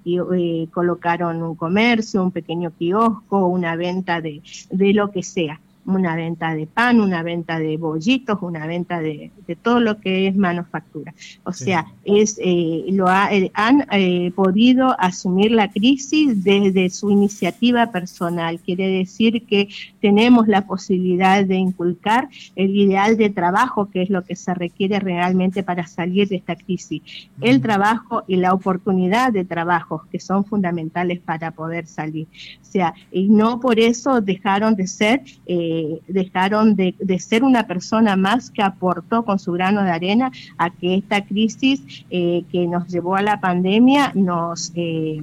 eh, 0.04 0.68
colocaron 0.72 1.42
un 1.42 1.56
comercio, 1.56 2.22
un 2.22 2.30
pequeño 2.30 2.70
kiosco, 2.72 3.46
una 3.46 3.76
venta 3.76 4.20
de, 4.20 4.42
de 4.70 4.92
lo 4.92 5.10
que 5.10 5.22
sea 5.22 5.60
una 5.86 6.16
venta 6.16 6.54
de 6.54 6.66
pan, 6.66 7.00
una 7.00 7.22
venta 7.22 7.58
de 7.58 7.76
bollitos, 7.76 8.38
una 8.42 8.66
venta 8.66 9.00
de, 9.00 9.30
todo 9.62 9.80
lo 9.80 10.00
que 10.00 10.28
es 10.28 10.36
manufactura. 10.36 11.14
O 11.44 11.52
sea, 11.52 11.86
es 12.04 12.38
eh, 12.42 12.84
lo 12.88 13.06
eh, 13.08 13.50
han 13.54 13.86
eh, 13.92 14.32
podido 14.34 14.94
asumir 14.98 15.52
la 15.52 15.70
crisis 15.70 16.42
desde 16.42 16.90
su 16.90 17.10
iniciativa 17.10 17.92
personal. 17.92 18.60
Quiere 18.60 18.88
decir 18.88 19.46
que 19.46 19.68
tenemos 20.00 20.48
la 20.48 20.66
posibilidad 20.66 21.44
de 21.44 21.56
inculcar 21.56 22.28
el 22.56 22.76
ideal 22.76 23.16
de 23.16 23.30
trabajo, 23.30 23.90
que 23.90 24.02
es 24.02 24.10
lo 24.10 24.24
que 24.24 24.36
se 24.36 24.54
requiere 24.54 24.98
realmente 24.98 25.62
para 25.62 25.86
salir 25.86 26.28
de 26.28 26.36
esta 26.36 26.56
crisis. 26.56 27.02
El 27.40 27.60
trabajo 27.60 28.24
y 28.26 28.36
la 28.36 28.52
oportunidad 28.52 29.32
de 29.32 29.44
trabajo, 29.44 30.04
que 30.10 30.20
son 30.20 30.44
fundamentales 30.44 31.20
para 31.20 31.52
poder 31.52 31.86
salir. 31.86 32.26
O 32.60 32.64
sea, 32.64 32.94
y 33.12 33.28
no 33.28 33.60
por 33.60 33.78
eso 33.78 34.20
dejaron 34.20 34.74
de 34.74 34.86
ser 34.86 35.22
dejaron 36.08 36.76
de, 36.76 36.94
ser 37.18 37.42
una 37.44 37.66
persona 37.66 38.16
más 38.16 38.50
que 38.50 38.62
aportó 38.62 39.24
con 39.24 39.38
su 39.38 39.52
grano 39.52 39.82
de 39.82 39.90
arena 39.90 40.30
a 40.58 40.70
que 40.70 40.94
esta 40.94 41.24
crisis 41.24 42.04
eh, 42.10 42.44
que 42.50 42.66
nos 42.66 42.88
llevó 42.88 43.16
a 43.16 43.22
la 43.22 43.40
pandemia, 43.40 44.12
nos, 44.14 44.72
eh, 44.74 45.22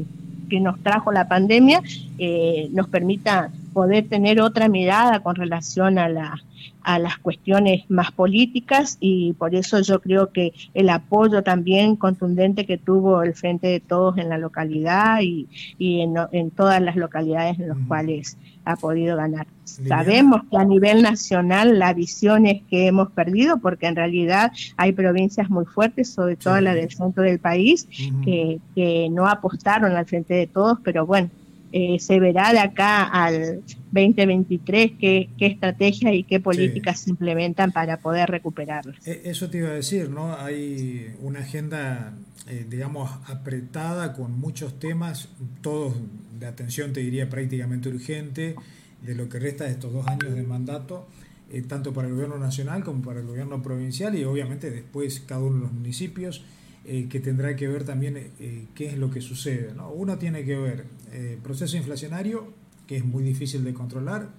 que 0.50 0.60
nos 0.60 0.80
trajo 0.82 1.12
la 1.12 1.28
pandemia, 1.28 1.82
eh, 2.18 2.70
nos 2.72 2.88
permita 2.88 3.52
poder 3.74 4.08
tener 4.08 4.40
otra 4.40 4.70
mirada 4.70 5.22
con 5.22 5.36
relación 5.36 5.98
a 5.98 6.08
la, 6.08 6.36
a 6.84 7.00
las 7.00 7.18
cuestiones 7.18 7.90
más 7.90 8.12
políticas 8.12 8.98
y 9.00 9.34
por 9.34 9.56
eso 9.56 9.82
yo 9.82 10.02
creo 10.02 10.32
que 10.32 10.54
el 10.74 10.90
apoyo 10.90 11.42
también 11.44 11.96
contundente 11.96 12.66
que 12.66 12.78
tuvo 12.78 13.24
el 13.24 13.34
Frente 13.34 13.68
de 13.68 13.80
Todos 13.80 14.18
en 14.18 14.30
la 14.30 14.38
localidad 14.38 15.22
y, 15.22 15.48
y 15.78 16.02
en, 16.02 16.16
en, 16.32 16.52
todas 16.52 16.82
las 16.82 16.96
localidades 16.96 17.60
en 17.60 17.70
las 17.70 17.78
cuales 17.88 18.38
ha 18.66 18.76
podido 18.76 19.18
ganar. 19.18 19.48
Sabemos 19.64 20.42
que 20.50 20.58
a 20.58 20.66
nivel 20.66 21.02
nacional 21.02 21.80
la 21.80 21.94
visión 21.94 22.46
es 22.46 22.62
que 22.70 22.88
hemos 22.88 23.12
perdido 23.12 23.58
porque 23.58 23.88
en 23.88 23.96
realidad 23.96 24.52
hay 24.78 24.92
provincias 24.92 25.50
muy 25.50 25.66
fuertes, 25.66 26.14
sobre 26.14 26.36
todo 26.36 26.60
la 26.62 26.76
del 26.76 26.92
centro 26.92 27.24
del 27.24 27.40
país, 27.40 27.88
que, 28.24 28.60
que 28.76 29.10
no 29.10 29.28
apostaron 29.28 29.94
al 29.94 30.06
Frente 30.06 30.34
de 30.34 30.48
Todos, 30.48 30.80
pero 30.84 31.06
bueno, 31.06 31.30
eh, 31.76 31.98
se 32.00 32.20
verá 32.20 32.54
de 32.54 32.60
acá 32.60 33.04
al 33.04 33.64
2023 33.92 34.92
qué, 35.00 35.30
qué 35.40 35.48
estrategias 35.48 36.14
y 36.14 36.24
qué 36.24 36.40
políticas 36.40 37.00
se 37.00 37.10
implementan 37.10 37.72
para 37.72 37.98
poder 37.98 38.30
recuperarlas. 38.30 38.96
E, 39.08 39.24
eso 39.26 39.50
te 39.50 39.58
iba 39.58 39.70
a 39.70 39.74
decir, 39.74 40.12
¿no? 40.12 40.36
Hay 40.36 41.16
una 41.20 41.40
agenda, 41.40 42.14
eh, 42.48 42.68
digamos, 42.70 43.10
apretada 43.26 44.14
con 44.14 44.40
muchos 44.40 44.78
temas, 44.78 45.30
todos 45.62 45.96
de 46.40 46.46
atención, 46.46 46.94
te 46.94 47.00
diría, 47.00 47.28
prácticamente 47.28 47.90
urgente, 47.90 48.56
de 49.02 49.16
lo 49.16 49.28
que 49.28 49.40
resta 49.40 49.64
de 49.64 49.72
estos 49.72 49.92
dos 49.92 50.06
años 50.08 50.36
de 50.36 50.44
mandato. 50.44 51.08
Eh, 51.50 51.64
tanto 51.64 51.92
para 51.92 52.08
el 52.08 52.14
gobierno 52.14 52.38
nacional 52.38 52.84
como 52.84 53.02
para 53.02 53.20
el 53.20 53.26
gobierno 53.26 53.62
provincial 53.62 54.16
y 54.16 54.24
obviamente 54.24 54.70
después 54.70 55.20
cada 55.22 55.42
uno 55.42 55.56
de 55.56 55.62
los 55.62 55.74
municipios. 55.74 56.44
Eh, 56.86 57.08
que 57.10 57.22
tendrá 57.22 57.56
que 57.56 57.66
ver 57.70 57.86
también 57.86 58.18
eh, 58.18 58.66
qué 58.76 58.88
es 58.88 58.98
lo 58.98 59.10
que 59.10 59.22
sucede. 59.22 59.74
Uno 59.96 60.18
tiene 60.18 60.44
que 60.44 60.58
ver 60.58 60.86
el 61.14 61.18
eh, 61.18 61.40
proceso 61.42 61.78
inflacionario, 61.78 62.52
que 62.88 62.98
es 62.98 63.06
muy 63.06 63.24
difícil 63.24 63.64
de 63.64 63.74
controlar, 63.74 64.32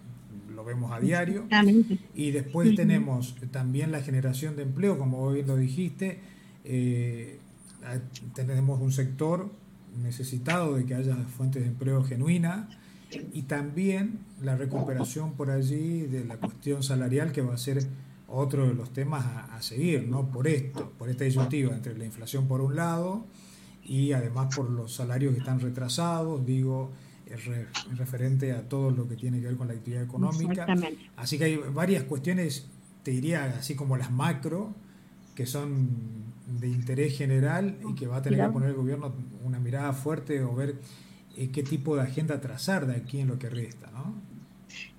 lo 0.55 0.63
vemos 0.63 0.93
a 0.93 1.01
diario, 1.01 1.47
y 2.15 2.33
después 2.33 2.75
tenemos 2.75 3.35
también 3.51 3.93
la 3.93 4.03
generación 4.03 4.57
de 4.57 4.63
empleo, 4.63 4.99
como 4.99 5.21
vos 5.21 5.33
bien 5.33 5.47
lo 5.47 5.57
dijiste, 5.57 6.19
tenemos 8.35 8.81
un 8.81 8.93
sector 8.93 9.51
necesitado 10.03 10.77
de 10.77 10.85
que 10.85 10.95
haya 10.95 11.17
fuentes 11.17 11.63
de 11.63 11.69
empleo 11.69 12.05
genuina 12.05 12.69
y 13.33 13.43
también 13.43 14.19
la 14.43 14.57
recuperación 14.57 15.33
por 15.33 15.51
allí 15.51 16.03
de 16.03 16.25
la 16.25 16.37
cuestión 16.37 16.83
salarial 16.83 17.33
que 17.33 17.41
va 17.41 17.55
a 17.55 17.59
ser 17.59 17.87
otro 18.35 18.67
de 18.67 18.75
los 18.75 18.93
temas 18.93 19.25
a, 19.25 19.63
seguir, 19.63 20.09
¿no? 20.09 20.31
Por 20.31 20.49
esto, 20.49 20.93
por 20.99 21.09
esta 21.09 21.25
disyuntiva 21.25 21.75
entre 21.75 21.97
la 21.97 22.05
inflación 22.05 22.47
por 22.47 22.61
un 22.61 22.77
lado 22.77 23.27
y 23.83 24.13
además 24.13 24.55
por 24.55 24.71
los 24.71 24.95
salarios 24.95 25.33
que 25.33 25.41
están 25.41 25.61
retrasados, 25.61 26.45
digo, 26.45 26.93
referente 27.97 28.53
a 28.53 28.69
todo 28.69 28.91
lo 28.91 29.09
que 29.09 29.17
tiene 29.17 29.41
que 29.41 29.47
ver 29.47 29.57
con 29.57 29.69
la 29.69 29.75
actividad 29.75 30.03
económica. 30.03 30.67
Así 31.17 31.39
que 31.39 31.45
hay 31.45 31.57
varias 31.57 32.05
cuestiones, 32.05 32.69
te 33.03 33.13
diría, 33.13 33.45
así 33.59 33.75
como 33.75 33.97
las 33.97 34.11
macro, 34.11 34.75
que 35.35 35.47
son 35.47 35.89
de 36.47 36.69
interés 36.69 37.17
general 37.17 37.79
y 37.89 37.95
que 37.95 38.07
va 38.07 38.19
a 38.19 38.23
tener 38.23 38.41
que 38.41 38.53
poner 38.53 38.71
el 38.71 38.77
gobierno 38.77 39.15
una 39.43 39.59
mirada 39.59 39.93
fuerte 39.93 40.43
o 40.43 40.55
ver 40.55 40.81
eh, 41.37 41.51
qué 41.51 41.63
tipo 41.63 41.97
de 41.97 42.03
agenda 42.03 42.41
trazar 42.41 42.87
de 42.87 42.97
aquí 42.97 43.21
en 43.21 43.29
lo 43.29 43.39
que 43.39 43.49
resta, 43.49 43.91
¿no? 43.91 44.34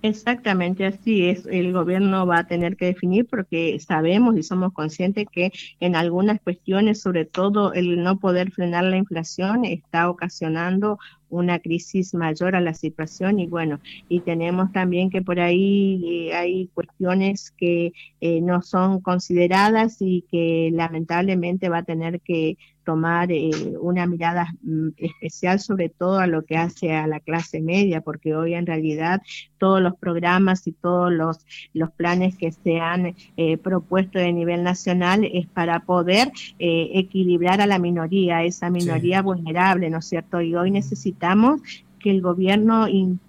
Exactamente 0.02 0.86
así 0.86 1.28
es. 1.28 1.46
El 1.46 1.72
gobierno 1.72 2.26
va 2.26 2.38
a 2.38 2.46
tener 2.46 2.76
que 2.76 2.86
definir 2.86 3.26
porque 3.26 3.78
sabemos 3.80 4.36
y 4.36 4.42
somos 4.42 4.72
conscientes 4.72 5.26
que 5.30 5.52
en 5.80 5.96
algunas 5.96 6.40
cuestiones, 6.40 7.00
sobre 7.00 7.24
todo 7.24 7.72
el 7.72 8.02
no 8.02 8.18
poder 8.18 8.52
frenar 8.52 8.84
la 8.84 8.98
inflación, 8.98 9.64
está 9.64 10.08
ocasionando 10.08 10.98
una 11.28 11.58
crisis 11.58 12.14
mayor 12.14 12.54
a 12.54 12.60
la 12.60 12.74
situación 12.74 13.40
y 13.40 13.46
bueno, 13.46 13.80
y 14.08 14.20
tenemos 14.20 14.70
también 14.72 15.10
que 15.10 15.22
por 15.22 15.40
ahí 15.40 16.28
eh, 16.28 16.34
hay 16.34 16.68
cuestiones 16.68 17.50
que 17.50 17.92
eh, 18.20 18.40
no 18.40 18.62
son 18.62 19.00
consideradas 19.00 19.96
y 20.00 20.24
que 20.30 20.70
lamentablemente 20.72 21.68
va 21.68 21.78
a 21.78 21.84
tener 21.84 22.20
que 22.20 22.58
tomar 22.86 23.32
eh, 23.32 23.50
una 23.80 24.06
mirada 24.06 24.54
mm, 24.62 24.90
especial 24.96 25.58
sobre 25.58 25.88
todo 25.88 26.20
a 26.20 26.28
lo 26.28 26.44
que 26.44 26.56
hace 26.56 26.94
a 26.94 27.06
la 27.08 27.20
clase 27.20 27.60
media, 27.60 28.00
porque 28.00 28.34
hoy 28.34 28.54
en 28.54 28.64
realidad 28.64 29.20
todos 29.58 29.82
los 29.82 29.96
programas 29.96 30.66
y 30.68 30.72
todos 30.72 31.12
los, 31.12 31.44
los 31.74 31.90
planes 31.90 32.36
que 32.36 32.52
se 32.52 32.78
han 32.78 33.16
eh, 33.36 33.58
propuesto 33.58 34.20
de 34.20 34.32
nivel 34.32 34.62
nacional 34.62 35.28
es 35.30 35.46
para 35.48 35.80
poder 35.80 36.30
eh, 36.60 36.90
equilibrar 36.94 37.60
a 37.60 37.66
la 37.66 37.80
minoría, 37.80 38.44
esa 38.44 38.70
minoría 38.70 39.20
vulnerable, 39.20 39.90
¿no 39.90 39.98
es 39.98 40.06
cierto? 40.06 40.40
Y 40.40 40.54
hoy 40.54 40.70
necesitamos 40.70 41.60
que 41.98 42.10
el 42.10 42.20
gobierno 42.20 42.86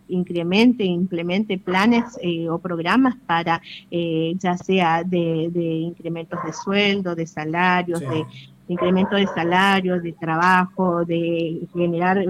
incremente, 0.07 0.83
implemente 0.83 1.57
planes 1.57 2.03
eh, 2.21 2.47
o 2.47 2.59
programas 2.59 3.15
para, 3.25 3.59
ya 3.89 4.57
sea 4.57 5.03
de, 5.03 5.49
incrementos 5.89 6.39
de 6.45 6.53
sueldo, 6.53 7.15
de 7.15 7.25
salarios, 7.25 8.01
de 8.01 8.23
incremento 8.67 9.15
de 9.15 9.27
salarios, 9.27 10.03
de 10.03 10.13
trabajo, 10.13 11.05
de 11.05 11.67
generar, 11.73 12.23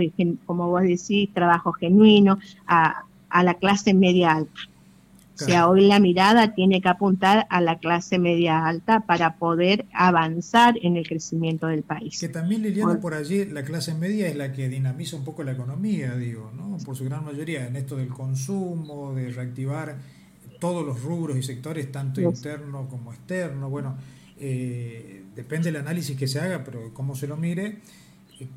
como 0.46 0.70
vos 0.70 0.84
decís, 0.84 1.34
trabajo 1.34 1.72
genuino, 1.74 2.40
a, 2.68 3.04
a 3.30 3.44
la 3.44 3.56
clase 3.56 3.94
media 3.94 4.34
alta. 4.34 4.62
O 5.40 5.46
sea, 5.46 5.70
hoy 5.70 5.88
la 5.88 6.00
mirada 6.00 6.56
tiene 6.56 6.82
que 6.82 6.90
apuntar 6.90 7.46
a 7.52 7.62
la 7.62 7.78
clase 7.78 8.18
media 8.18 8.66
alta 8.66 9.02
para 9.02 9.36
poder 9.36 9.86
avanzar 9.94 10.76
en 10.82 10.98
el 10.98 11.08
crecimiento 11.08 11.68
del 11.68 11.84
país. 11.84 12.20
Que 12.20 12.28
también, 12.28 12.64
Liliana, 12.64 13.00
por 13.00 13.14
allí 13.14 13.46
la 13.46 13.64
clase 13.64 13.94
media 13.94 14.28
es 14.28 14.36
la 14.36 14.52
que 14.52 14.68
dinamiza 14.68 15.16
un 15.16 15.24
poco 15.24 15.44
la 15.44 15.52
economía, 15.52 16.16
digo, 16.16 16.52
¿no? 16.56 16.78
Por 16.84 16.96
su 16.96 17.06
gran 17.06 17.24
mayoría, 17.24 17.68
en 17.68 17.76
esto 17.76 17.98
del 17.98 18.08
consumo, 18.08 19.14
de 19.14 19.30
reactivar 19.30 19.98
todos 20.60 20.84
los 20.84 21.04
rubros 21.04 21.38
y 21.38 21.44
sectores, 21.44 21.92
tanto 21.92 22.20
interno 22.20 22.88
como 22.90 23.14
externo. 23.14 23.70
Bueno, 23.70 23.96
eh, 24.40 25.24
depende 25.38 25.72
del 25.72 25.82
análisis 25.82 26.18
que 26.18 26.28
se 26.28 26.40
haga, 26.40 26.64
pero 26.66 26.92
cómo 26.94 27.16
se 27.16 27.28
lo 27.28 27.38
mire, 27.38 27.78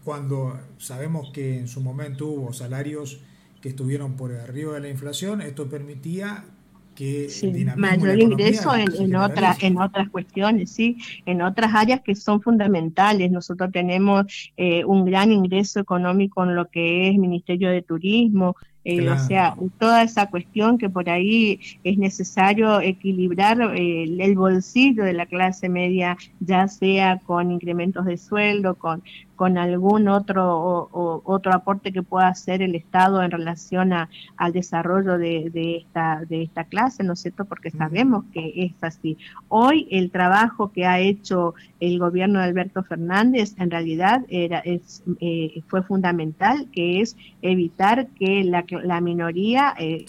cuando 0.02 0.58
sabemos 0.78 1.30
que 1.30 1.58
en 1.58 1.68
su 1.68 1.82
momento 1.82 2.26
hubo 2.26 2.52
salarios 2.54 3.20
que 3.60 3.68
estuvieron 3.68 4.16
por 4.16 4.32
arriba 4.32 4.74
de 4.74 4.80
la 4.80 4.88
inflación, 4.88 5.42
esto 5.42 5.68
permitía 5.68 6.44
que 6.94 7.28
mayor 7.76 8.18
ingreso 8.18 8.74
en, 8.74 9.14
otras 9.14 9.62
en 9.62 9.78
otras 9.78 10.08
cuestiones, 10.08 10.70
sí, 10.70 10.96
en 11.24 11.42
otras 11.42 11.74
áreas 11.74 12.00
que 12.00 12.14
son 12.14 12.42
fundamentales. 12.42 13.30
Nosotros 13.30 13.70
tenemos 13.72 14.52
eh, 14.56 14.84
un 14.84 15.04
gran 15.04 15.32
ingreso 15.32 15.80
económico 15.80 16.42
en 16.44 16.54
lo 16.54 16.68
que 16.68 17.08
es 17.08 17.16
Ministerio 17.16 17.70
de 17.70 17.82
Turismo, 17.82 18.56
eh, 18.84 19.10
o 19.10 19.18
sea, 19.18 19.54
toda 19.78 20.02
esa 20.02 20.26
cuestión 20.30 20.78
que 20.78 20.88
por 20.88 21.10
ahí 21.10 21.60
es 21.84 21.98
necesario 21.98 22.80
equilibrar 22.80 23.60
eh, 23.76 24.04
el 24.04 24.34
bolsillo 24.34 25.04
de 25.04 25.12
la 25.12 25.26
clase 25.26 25.68
media, 25.68 26.16
ya 26.40 26.66
sea 26.66 27.18
con 27.18 27.50
incrementos 27.50 28.06
de 28.06 28.16
sueldo, 28.16 28.76
con, 28.76 29.02
con 29.40 29.56
algún 29.56 30.06
otro, 30.08 30.44
o, 30.54 31.22
otro 31.24 31.54
aporte 31.54 31.92
que 31.92 32.02
pueda 32.02 32.28
hacer 32.28 32.60
el 32.60 32.74
Estado 32.74 33.22
en 33.22 33.30
relación 33.30 33.94
a, 33.94 34.10
al 34.36 34.52
desarrollo 34.52 35.16
de, 35.16 35.48
de, 35.48 35.78
esta, 35.78 36.26
de 36.28 36.42
esta 36.42 36.64
clase, 36.64 37.04
¿no 37.04 37.14
es 37.14 37.20
cierto? 37.20 37.46
Porque 37.46 37.70
sabemos 37.70 38.26
que 38.34 38.52
es 38.54 38.74
así. 38.82 39.16
Hoy 39.48 39.88
el 39.90 40.10
trabajo 40.10 40.72
que 40.72 40.84
ha 40.84 41.00
hecho 41.00 41.54
el 41.80 41.98
gobierno 41.98 42.38
de 42.38 42.44
Alberto 42.44 42.82
Fernández 42.82 43.54
en 43.56 43.70
realidad 43.70 44.26
era, 44.28 44.58
es, 44.58 45.02
eh, 45.20 45.62
fue 45.68 45.82
fundamental, 45.84 46.68
que 46.70 47.00
es 47.00 47.16
evitar 47.40 48.08
que 48.08 48.44
la, 48.44 48.66
la 48.84 49.00
minoría 49.00 49.72
eh, 49.78 50.04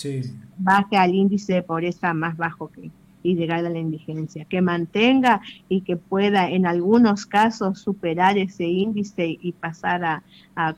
baje 0.58 0.98
al 0.98 1.16
índice 1.16 1.54
de 1.54 1.64
pobreza 1.64 2.14
más 2.14 2.36
bajo 2.36 2.70
que, 2.70 2.92
y 3.24 3.36
llegar 3.36 3.66
a 3.66 3.70
la 3.70 3.80
indigencia, 3.80 4.46
que 4.46 4.62
mantenga 4.62 5.42
y 5.70 5.82
que 5.82 5.98
pueda 5.98 6.50
en 6.50 6.66
algunos 6.66 7.26
casos 7.26 7.80
superar 7.80 8.38
ese 8.38 8.66
índice 8.66 9.38
y 9.42 9.52
pasar 9.54 10.04
a, 10.04 10.24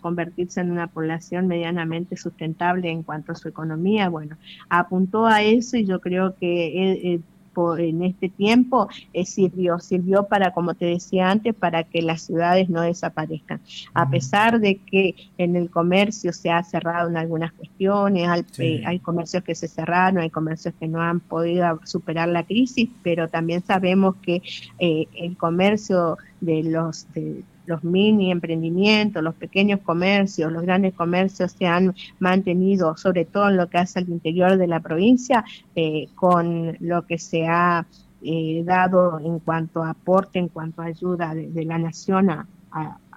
convertirse 0.01 0.62
en 0.62 0.71
una 0.71 0.88
población 0.88 1.47
medianamente 1.47 2.15
sustentable 2.15 2.89
en 2.89 3.03
cuanto 3.03 3.34
a 3.34 3.36
su 3.36 3.49
economía. 3.49 4.08
Bueno, 4.08 4.38
apuntó 4.69 5.25
a 5.25 5.41
eso 5.41 5.75
y 5.75 5.86
yo 5.86 5.99
creo 5.99 6.36
que 6.36 7.19
eh, 7.55 7.83
eh, 7.83 7.89
en 7.89 8.03
este 8.03 8.29
tiempo 8.29 8.87
eh, 9.13 9.25
sirvió, 9.25 9.79
sirvió 9.79 10.27
para, 10.27 10.53
como 10.53 10.73
te 10.73 10.85
decía 10.85 11.29
antes, 11.29 11.53
para 11.53 11.83
que 11.83 12.01
las 12.01 12.23
ciudades 12.23 12.69
no 12.69 12.81
desaparezcan. 12.81 13.61
A 13.93 14.09
pesar 14.09 14.59
de 14.59 14.77
que 14.77 15.15
en 15.37 15.55
el 15.55 15.69
comercio 15.69 16.33
se 16.33 16.49
ha 16.51 16.63
cerrado 16.63 17.09
en 17.09 17.17
algunas 17.17 17.51
cuestiones, 17.53 18.27
hay, 18.27 18.83
hay 18.85 18.99
comercios 18.99 19.43
que 19.43 19.55
se 19.55 19.67
cerraron, 19.67 20.19
hay 20.19 20.29
comercios 20.29 20.73
que 20.79 20.87
no 20.87 21.01
han 21.01 21.19
podido 21.19 21.79
superar 21.83 22.29
la 22.29 22.43
crisis, 22.43 22.89
pero 23.03 23.27
también 23.27 23.63
sabemos 23.63 24.15
que 24.21 24.41
eh, 24.79 25.07
el 25.15 25.37
comercio 25.37 26.17
de 26.41 26.63
los 26.63 27.11
de, 27.13 27.43
los 27.65 27.84
mini 27.84 28.32
emprendimientos, 28.32 29.23
los 29.23 29.36
pequeños 29.36 29.80
comercios, 29.82 30.52
los 30.52 30.63
grandes 30.63 30.93
comercios 30.93 31.52
se 31.52 31.65
han 31.65 31.95
mantenido, 32.19 32.97
sobre 32.97 33.26
todo 33.26 33.49
en 33.49 33.58
lo 33.58 33.69
que 33.69 33.78
hace 33.78 33.99
al 33.99 34.10
interior 34.10 34.58
de 34.58 34.67
la 34.67 34.80
provincia, 34.80 35.45
eh, 35.76 36.08
con 36.15 36.78
lo 36.80 37.06
que 37.06 37.17
se 37.17 37.47
ha 37.47 37.86
eh, 38.21 38.63
dado 38.65 39.19
en 39.19 39.39
cuanto 39.39 39.84
a 39.84 39.91
aporte, 39.91 40.39
en 40.39 40.47
cuanto 40.47 40.82
a 40.82 40.86
ayuda 40.86 41.34
de, 41.36 41.65
la 41.65 41.78
nación 41.78 42.30
a, 42.30 42.47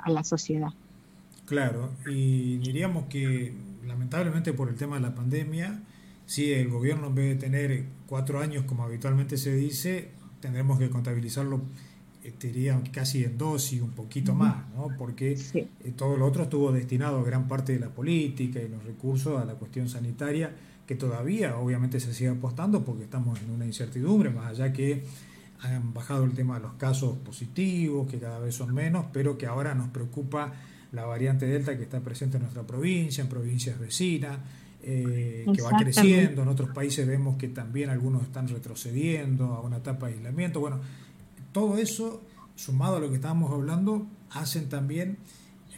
la 0.07 0.23
sociedad. 0.23 0.69
Claro, 1.47 1.91
y 2.09 2.59
diríamos 2.59 3.07
que 3.07 3.53
lamentablemente 3.85 4.53
por 4.53 4.69
el 4.69 4.77
tema 4.77 4.97
de 4.97 5.03
la 5.03 5.15
pandemia, 5.15 5.81
si 6.27 6.53
el 6.53 6.69
gobierno 6.69 7.09
en 7.09 7.15
vez 7.15 7.29
de 7.29 7.35
tener 7.37 7.85
cuatro 8.07 8.41
años 8.41 8.65
como 8.65 8.85
habitualmente 8.85 9.37
se 9.37 9.55
dice, 9.55 10.11
tendremos 10.41 10.79
que 10.79 10.91
contabilizarlo 10.91 11.61
te 12.33 12.49
diría 12.49 12.81
casi 12.93 13.25
en 13.25 13.39
dos 13.39 13.73
y 13.73 13.81
un 13.81 13.91
poquito 13.91 14.35
más, 14.35 14.69
¿no? 14.75 14.89
porque 14.99 15.39
eh, 15.55 15.93
todo 15.97 16.17
lo 16.17 16.27
otro 16.27 16.45
estuvo 16.45 16.73
destinado 16.73 17.21
a 17.21 17.25
gran 17.25 17.49
parte 17.49 17.73
de 17.73 17.81
la 17.81 17.89
política 17.89 18.61
y 18.61 18.69
los 18.69 18.85
recursos 18.85 19.41
a 19.41 19.45
la 19.45 19.55
cuestión 19.55 19.89
sanitaria, 19.89 20.51
que 20.87 20.95
todavía 20.95 21.57
obviamente 21.57 22.01
se 22.01 22.15
sigue 22.15 22.31
apostando 22.31 22.85
porque 22.85 23.05
estamos 23.05 23.41
en 23.41 23.51
una 23.51 23.67
incertidumbre, 23.67 24.31
más 24.31 24.47
allá 24.47 24.73
que 24.73 25.05
han 25.61 25.95
bajado 25.95 26.25
el 26.25 26.33
tema 26.33 26.57
de 26.57 26.63
los 26.63 26.75
casos 26.75 27.17
positivos, 27.19 28.09
que 28.11 28.19
cada 28.19 28.39
vez 28.39 28.55
son 28.55 28.75
menos, 28.75 29.07
pero 29.13 29.39
que 29.39 29.47
ahora 29.47 29.75
nos 29.75 29.89
preocupa 29.89 30.53
la 30.93 31.05
variante 31.05 31.47
Delta 31.47 31.77
que 31.77 31.83
está 31.83 32.01
presente 32.01 32.37
en 32.37 32.45
nuestra 32.45 32.63
provincia, 32.65 33.23
en 33.23 33.29
provincias 33.29 33.79
vecinas, 33.79 34.39
eh, 34.83 35.45
que 35.53 35.63
va 35.63 35.71
creciendo, 35.77 36.43
en 36.43 36.49
otros 36.49 36.71
países 36.71 37.07
vemos 37.07 37.37
que 37.37 37.49
también 37.49 37.91
algunos 37.91 38.23
están 38.23 38.47
retrocediendo 38.47 39.47
a 39.55 39.61
una 39.61 39.79
etapa 39.79 40.07
de 40.07 40.15
aislamiento. 40.15 40.61
Bueno, 40.61 40.79
todo 41.57 41.79
eso, 41.79 42.21
sumado 42.55 42.97
a 42.97 43.01
lo 43.01 43.09
que 43.09 43.15
estábamos 43.15 43.51
hablando, 43.51 44.07
hacen 44.31 44.69
también 44.69 45.17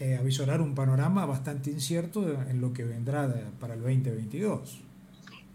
eh, 0.00 0.16
avisorar 0.16 0.60
un 0.60 0.74
panorama 0.74 1.24
bastante 1.24 1.70
incierto 1.70 2.28
en 2.50 2.60
lo 2.60 2.72
que 2.72 2.82
vendrá 2.82 3.32
para 3.60 3.74
el 3.74 3.82
2022. 3.82 4.80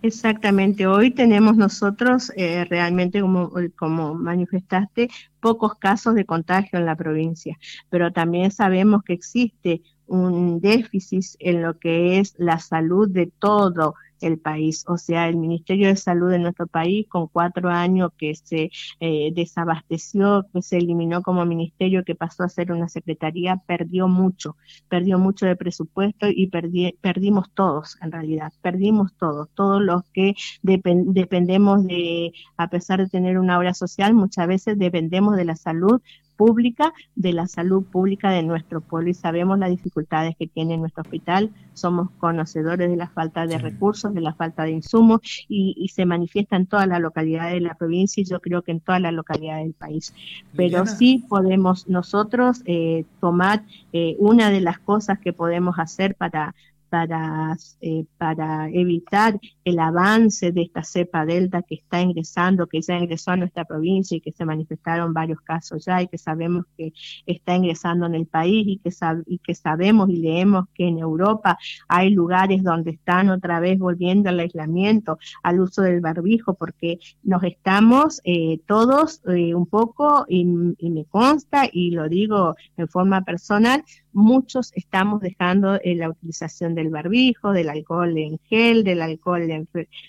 Exactamente, 0.02 0.88
hoy 0.88 1.12
tenemos 1.12 1.58
nosotros 1.58 2.32
eh, 2.38 2.64
realmente, 2.64 3.20
como, 3.20 3.52
como 3.78 4.14
manifestaste, 4.14 5.10
pocos 5.42 5.76
casos 5.76 6.16
de 6.16 6.24
contagio 6.24 6.80
en 6.80 6.86
la 6.86 6.96
provincia, 6.96 7.60
pero 7.90 8.14
también 8.14 8.50
sabemos 8.50 9.04
que 9.04 9.12
existe 9.12 9.82
un 10.08 10.60
déficit 10.60 11.24
en 11.40 11.62
lo 11.62 11.78
que 11.80 12.20
es 12.20 12.36
la 12.38 12.60
salud 12.60 13.10
de 13.10 13.28
todo 13.40 13.96
el 14.24 14.40
país. 14.40 14.84
O 14.88 14.98
sea, 14.98 15.28
el 15.28 15.36
Ministerio 15.38 15.88
de 15.88 15.96
Salud 15.96 16.32
de 16.32 16.40
nuestro 16.40 16.68
país, 16.68 17.08
con 17.08 17.28
cuatro 17.28 17.70
años 17.70 18.12
que 18.18 18.36
se 18.36 18.72
eh, 19.00 19.32
desabasteció, 19.34 20.46
que 20.54 20.62
se 20.62 20.78
eliminó 20.78 21.22
como 21.22 21.46
ministerio, 21.46 22.04
que 22.04 22.16
pasó 22.16 22.44
a 22.44 22.50
ser 22.50 22.72
una 22.72 22.90
secretaría, 22.90 23.58
perdió 23.58 24.08
mucho, 24.08 24.56
perdió 24.90 25.20
mucho 25.20 25.46
de 25.46 25.56
presupuesto 25.56 26.28
y 26.30 26.48
perdimos 26.48 27.52
todos, 27.54 27.98
en 28.02 28.12
realidad, 28.12 28.54
perdimos 28.62 29.14
todos, 29.16 29.50
todos 29.54 29.82
los 29.82 30.04
que 30.14 30.36
dependemos 30.62 31.86
de, 31.86 32.32
a 32.58 32.70
pesar 32.70 33.00
de 33.00 33.10
tener 33.10 33.38
una 33.38 33.58
obra 33.58 33.74
social, 33.74 34.14
muchas 34.14 34.48
veces 34.48 34.78
dependemos 34.78 35.36
de 35.36 35.46
la 35.46 35.56
salud 35.56 36.02
pública, 36.44 36.94
de 37.16 37.32
la 37.32 37.48
salud 37.48 37.86
pública 37.86 38.30
de 38.30 38.44
nuestro 38.44 38.82
pueblo 38.82 39.10
y 39.10 39.14
sabemos 39.14 39.58
las 39.58 39.70
dificultades 39.70 40.36
que 40.38 40.46
tiene 40.46 40.78
nuestro 40.78 41.04
hospital, 41.04 41.52
somos 41.74 42.10
conocedores 42.18 42.90
de 42.90 42.98
la 42.98 43.08
falta 43.08 43.48
de 43.48 43.58
recursos, 43.58 44.14
de 44.14 44.20
la 44.20 44.34
falta 44.34 44.64
de 44.64 44.72
insumos 44.72 45.22
y, 45.48 45.90
se 45.94 46.06
manifiesta 46.06 46.58
en 46.58 46.66
todas 46.66 46.88
las 46.88 47.00
localidades 47.00 47.54
de 47.54 47.62
la 47.62 47.76
provincia 47.76 48.20
y 48.20 48.26
yo 48.26 48.42
creo 48.42 48.62
que 48.62 48.72
en 48.72 48.82
todas 48.82 49.00
las 49.00 49.14
localidades 49.14 49.64
del 49.64 49.74
país. 49.74 50.14
Pero 50.54 50.86
sí 50.86 51.24
podemos 51.30 51.88
nosotros 51.88 52.62
eh, 52.66 53.06
tomar 53.22 53.64
eh, 53.94 54.18
una 54.20 54.50
de 54.50 54.60
las 54.60 54.80
cosas 54.80 55.20
que 55.20 55.32
podemos 55.32 55.80
hacer 55.80 56.16
para 56.16 56.56
para, 56.94 57.58
eh, 57.82 58.06
para 58.20 58.70
evitar 58.70 59.40
el 59.66 59.80
avance 59.80 60.52
de 60.52 60.62
esta 60.62 60.84
cepa 60.84 61.26
delta 61.26 61.64
que 61.64 61.74
está 61.74 62.00
ingresando, 62.00 62.68
que 62.68 62.84
ya 62.84 63.00
ingresó 63.00 63.32
a 63.32 63.36
nuestra 63.36 63.66
provincia 63.66 64.16
y 64.16 64.22
que 64.22 64.32
se 64.32 64.46
manifestaron 64.46 65.12
varios 65.12 65.42
casos 65.42 65.86
ya 65.86 66.04
y 66.04 66.08
que 66.08 66.20
sabemos 66.20 66.66
que 66.78 66.94
está 67.26 67.56
ingresando 67.56 68.06
en 68.06 68.14
el 68.14 68.28
país 68.28 68.68
y 68.68 68.78
que, 68.78 68.92
y 69.26 69.40
que 69.40 69.56
sabemos 69.56 70.08
y 70.12 70.18
leemos 70.18 70.66
que 70.76 70.88
en 70.88 71.00
Europa 71.00 71.58
hay 71.88 72.12
lugares 72.12 72.62
donde 72.62 72.92
están 72.92 73.32
otra 73.32 73.60
vez 73.60 73.80
volviendo 73.80 74.30
al 74.30 74.40
aislamiento, 74.40 75.18
al 75.42 75.62
uso 75.62 75.82
del 75.82 76.00
barbijo, 76.00 76.54
porque 76.54 77.00
nos 77.24 77.44
estamos 77.44 78.22
eh, 78.24 78.60
todos 78.68 79.20
eh, 79.30 79.56
un 79.56 79.66
poco, 79.66 80.26
y, 80.30 80.46
y 80.78 80.92
me 80.92 81.06
consta 81.06 81.68
y 81.72 81.90
lo 81.90 82.08
digo 82.08 82.56
en 82.78 82.88
forma 82.88 83.24
personal, 83.24 83.84
muchos 84.14 84.72
estamos 84.76 85.22
dejando 85.22 85.76
eh, 85.84 85.96
la 85.96 86.10
utilización 86.10 86.76
del 86.76 86.83
barbijo, 86.90 87.52
del 87.52 87.70
alcohol 87.70 88.18
en 88.18 88.40
gel, 88.50 88.84
del 88.84 89.02
alcohol 89.02 89.48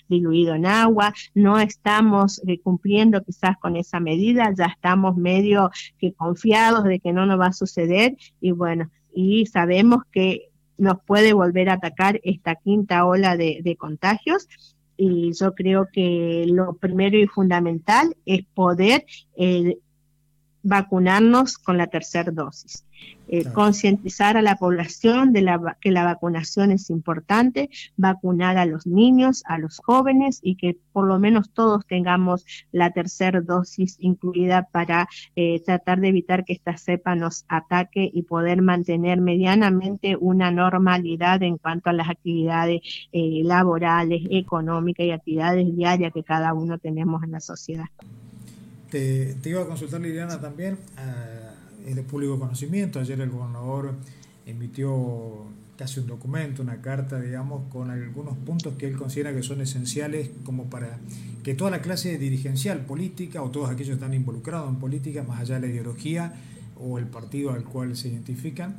diluido 0.07 0.55
en 0.55 0.65
agua, 0.65 1.13
no 1.33 1.59
estamos 1.59 2.41
eh, 2.47 2.59
cumpliendo 2.59 3.23
quizás 3.23 3.57
con 3.57 3.75
esa 3.75 3.99
medida, 3.99 4.53
ya 4.57 4.65
estamos 4.65 5.15
medio 5.15 5.71
que 5.99 6.13
confiados 6.13 6.83
de 6.83 6.99
que 6.99 7.13
no 7.13 7.25
nos 7.25 7.39
va 7.39 7.47
a 7.47 7.53
suceder. 7.53 8.15
Y 8.41 8.51
bueno, 8.51 8.89
y 9.13 9.45
sabemos 9.45 10.03
que 10.11 10.49
nos 10.77 11.01
puede 11.05 11.33
volver 11.33 11.69
a 11.69 11.73
atacar 11.73 12.19
esta 12.23 12.55
quinta 12.55 13.05
ola 13.05 13.37
de, 13.37 13.75
contagios. 13.79 14.47
Y 14.97 15.33
yo 15.33 15.53
creo 15.53 15.89
que 15.91 16.45
lo 16.47 16.73
primero 16.73 17.17
y 17.17 17.27
fundamental 17.27 18.15
es 18.25 18.45
poder 18.53 19.05
eh, 19.35 19.77
vacunarnos 20.63 21.57
con 21.57 21.77
la 21.77 21.87
tercera 21.87 22.31
dosis. 22.31 22.85
Eh, 23.27 23.43
concientizar 23.53 24.37
a 24.37 24.43
la 24.43 24.57
población 24.57 25.33
de 25.33 25.41
la, 25.41 25.77
que 25.81 25.89
la 25.89 26.03
vacunación 26.03 26.71
es 26.71 26.91
importante, 26.91 27.71
vacunar 27.97 28.57
a 28.57 28.67
los 28.67 28.85
niños, 28.85 29.43
a 29.47 29.57
los 29.57 29.79
jóvenes 29.79 30.39
y 30.43 30.55
que 30.55 30.77
por 30.93 31.07
lo 31.07 31.17
menos 31.17 31.49
todos 31.49 31.87
tengamos 31.87 32.45
la 32.71 32.91
tercera 32.91 33.41
dosis 33.41 33.97
incluida 33.99 34.67
para 34.71 35.07
eh, 35.35 35.59
tratar 35.65 36.01
de 36.01 36.09
evitar 36.09 36.45
que 36.45 36.53
esta 36.53 36.77
cepa 36.77 37.15
nos 37.15 37.45
ataque 37.47 38.11
y 38.13 38.21
poder 38.21 38.61
mantener 38.61 39.19
medianamente 39.21 40.15
una 40.19 40.51
normalidad 40.51 41.41
en 41.41 41.57
cuanto 41.57 41.89
a 41.89 41.93
las 41.93 42.09
actividades 42.09 42.81
eh, 43.11 43.41
laborales, 43.43 44.21
económicas 44.29 45.05
y 45.05 45.11
actividades 45.11 45.75
diarias 45.75 46.13
que 46.13 46.23
cada 46.23 46.53
uno 46.53 46.77
tenemos 46.77 47.23
en 47.23 47.31
la 47.31 47.39
sociedad. 47.39 47.85
Te, 48.91 49.35
iba 49.43 49.63
a 49.63 49.65
consultar, 49.65 49.99
Liliana, 49.99 50.39
también. 50.39 50.77
Ah, 50.95 51.44
es 51.85 51.95
de 51.95 52.03
público 52.03 52.39
conocimiento. 52.39 52.99
Ayer 52.99 53.19
el 53.21 53.29
gobernador 53.29 53.93
emitió 54.45 55.45
casi 55.77 55.99
un 55.99 56.07
documento, 56.07 56.61
una 56.61 56.81
carta, 56.81 57.19
digamos, 57.19 57.69
con 57.71 57.91
algunos 57.91 58.37
puntos 58.37 58.73
que 58.77 58.87
él 58.87 58.95
considera 58.95 59.33
que 59.33 59.43
son 59.43 59.61
esenciales 59.61 60.29
como 60.43 60.65
para 60.69 60.99
que 61.43 61.53
toda 61.53 61.69
la 61.69 61.81
clase 61.81 62.17
dirigencial 62.17 62.85
política 62.85 63.41
o 63.43 63.51
todos 63.51 63.69
aquellos 63.69 63.89
que 63.89 63.93
están 63.95 64.13
involucrados 64.13 64.69
en 64.69 64.77
política, 64.77 65.23
más 65.23 65.41
allá 65.41 65.55
de 65.55 65.67
la 65.67 65.73
ideología 65.73 66.33
o 66.77 66.97
el 66.97 67.05
partido 67.05 67.51
al 67.51 67.63
cual 67.63 67.95
se 67.95 68.09
identifican, 68.09 68.77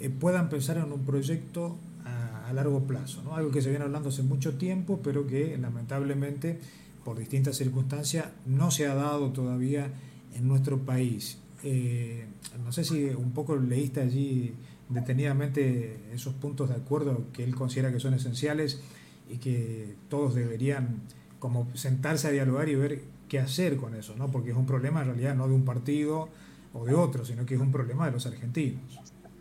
eh, 0.00 0.08
puedan 0.08 0.48
pensar 0.48 0.78
en 0.78 0.92
un 0.92 1.04
proyecto 1.04 1.76
a, 2.04 2.48
a 2.48 2.52
largo 2.52 2.86
plazo, 2.86 3.22
¿no? 3.24 3.34
algo 3.34 3.50
que 3.50 3.62
se 3.62 3.70
viene 3.70 3.84
hablando 3.84 4.10
hace 4.10 4.22
mucho 4.22 4.56
tiempo, 4.56 5.00
pero 5.02 5.26
que 5.26 5.58
lamentablemente 5.58 6.60
por 7.04 7.18
distintas 7.18 7.56
circunstancias 7.56 8.26
no 8.46 8.70
se 8.70 8.86
ha 8.86 8.94
dado 8.94 9.30
todavía 9.30 9.90
en 10.34 10.48
nuestro 10.48 10.78
país. 10.78 11.38
Eh, 11.62 12.26
no 12.64 12.72
sé 12.72 12.84
si 12.84 13.06
un 13.06 13.32
poco 13.32 13.56
leíste 13.56 14.00
allí 14.00 14.54
detenidamente 14.88 15.98
esos 16.12 16.34
puntos 16.34 16.68
de 16.68 16.76
acuerdo 16.76 17.24
que 17.32 17.44
él 17.44 17.54
considera 17.54 17.90
que 17.92 18.00
son 18.00 18.14
esenciales 18.14 18.80
y 19.28 19.38
que 19.38 19.94
todos 20.08 20.34
deberían 20.34 21.00
como 21.38 21.68
sentarse 21.74 22.28
a 22.28 22.30
dialogar 22.30 22.68
y 22.68 22.74
ver 22.76 23.02
qué 23.28 23.38
hacer 23.40 23.76
con 23.76 23.94
eso, 23.94 24.14
¿no? 24.16 24.30
Porque 24.30 24.50
es 24.50 24.56
un 24.56 24.66
problema 24.66 25.00
en 25.00 25.08
realidad 25.08 25.34
no 25.34 25.48
de 25.48 25.54
un 25.54 25.64
partido 25.64 26.28
o 26.72 26.84
de 26.84 26.94
otro, 26.94 27.24
sino 27.24 27.44
que 27.44 27.54
es 27.54 27.60
un 27.60 27.72
problema 27.72 28.06
de 28.06 28.12
los 28.12 28.26
argentinos. 28.26 28.80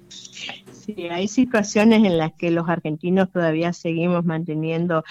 Sí, 0.08 1.08
hay 1.10 1.28
situaciones 1.28 2.04
en 2.04 2.17
las 2.17 2.34
que 2.34 2.51
los 2.51 2.69
argentinos 2.69 3.32
todavía 3.32 3.73
seguimos 3.73 4.25
manteniendo 4.25 5.04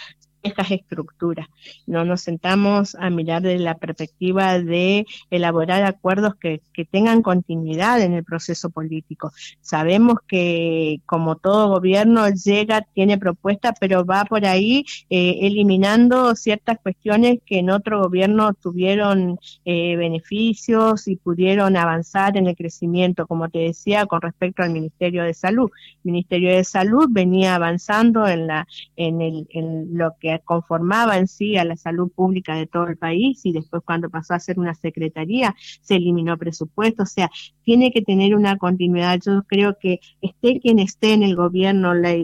estas 0.45 0.71
estructuras. 0.71 1.49
No 1.87 2.05
nos 2.05 2.21
sentamos 2.21 2.95
a 2.95 3.11
mirar 3.11 3.43
desde 3.43 3.65
la 3.65 3.77
perspectiva 3.77 4.61
de 4.61 5.07
elaborar 5.31 5.83
acuerdos 5.85 6.35
que, 6.37 6.63
tengan 6.91 7.23
continuidad 7.23 8.03
en 8.03 8.13
el 8.13 8.25
proceso 8.25 8.69
político. 8.69 9.33
Sabemos 9.61 10.19
que 10.29 11.01
como 11.07 11.37
todo 11.37 11.69
gobierno 11.69 12.29
llega, 12.29 12.83
tiene 12.83 13.17
propuestas, 13.17 13.73
pero 13.81 14.05
va 14.05 14.25
por 14.27 14.45
ahí 14.45 14.85
eh, 15.09 15.39
eliminando 15.43 16.35
ciertas 16.35 16.79
cuestiones 16.81 17.39
que 17.47 17.61
en 17.61 17.71
otro 17.71 18.03
gobierno 18.03 18.53
tuvieron 18.53 19.39
eh, 19.65 19.97
beneficios 19.97 21.09
y 21.09 21.17
pudieron 21.17 21.77
avanzar 21.77 22.37
en 22.37 22.49
el 22.49 22.57
crecimiento, 22.57 23.27
como 23.27 23.49
te 23.49 23.61
decía, 23.61 24.05
con 24.07 24.21
respecto 24.21 24.63
al 24.63 24.71
Ministerio 24.71 25.25
de 25.25 25.33
Salud. 25.33 25.71
El 26.05 26.13
Ministerio 26.13 26.51
de 26.55 26.65
Salud 26.65 27.07
venía 27.11 27.55
avanzando 27.55 28.29
en, 28.29 28.47
la, 28.47 28.67
en, 28.97 29.23
el, 29.23 29.47
en 29.51 29.97
lo 29.97 30.15
que 30.21 30.34
conformaba 30.40 31.18
en 31.18 31.29
sí 31.29 31.57
a 31.57 31.64
la 31.64 31.77
salud 31.77 32.11
pública 32.11 32.55
de 32.55 32.66
todo 32.66 32.87
el 32.87 32.97
país 32.97 33.44
y 33.44 33.53
después 33.53 33.83
cuando 33.85 34.11
pasó 34.11 34.35
a 34.35 34.40
ser 34.40 34.59
una 34.59 34.75
secretaría 34.75 35.55
se 35.81 35.97
eliminó 35.97 36.37
presupuesto, 36.38 37.05
o 37.05 37.07
sea, 37.07 37.31
tiene 37.62 37.92
que 37.92 38.03
tener 38.03 38.35
una 38.35 38.57
continuidad. 38.57 39.20
Yo 39.25 39.42
creo 39.44 39.77
que 39.79 40.01
esté 40.20 40.61
quien 40.61 40.79
esté 40.79 41.12
en 41.12 41.23
el 41.23 41.37
gobierno, 41.37 41.94
la, 41.94 42.14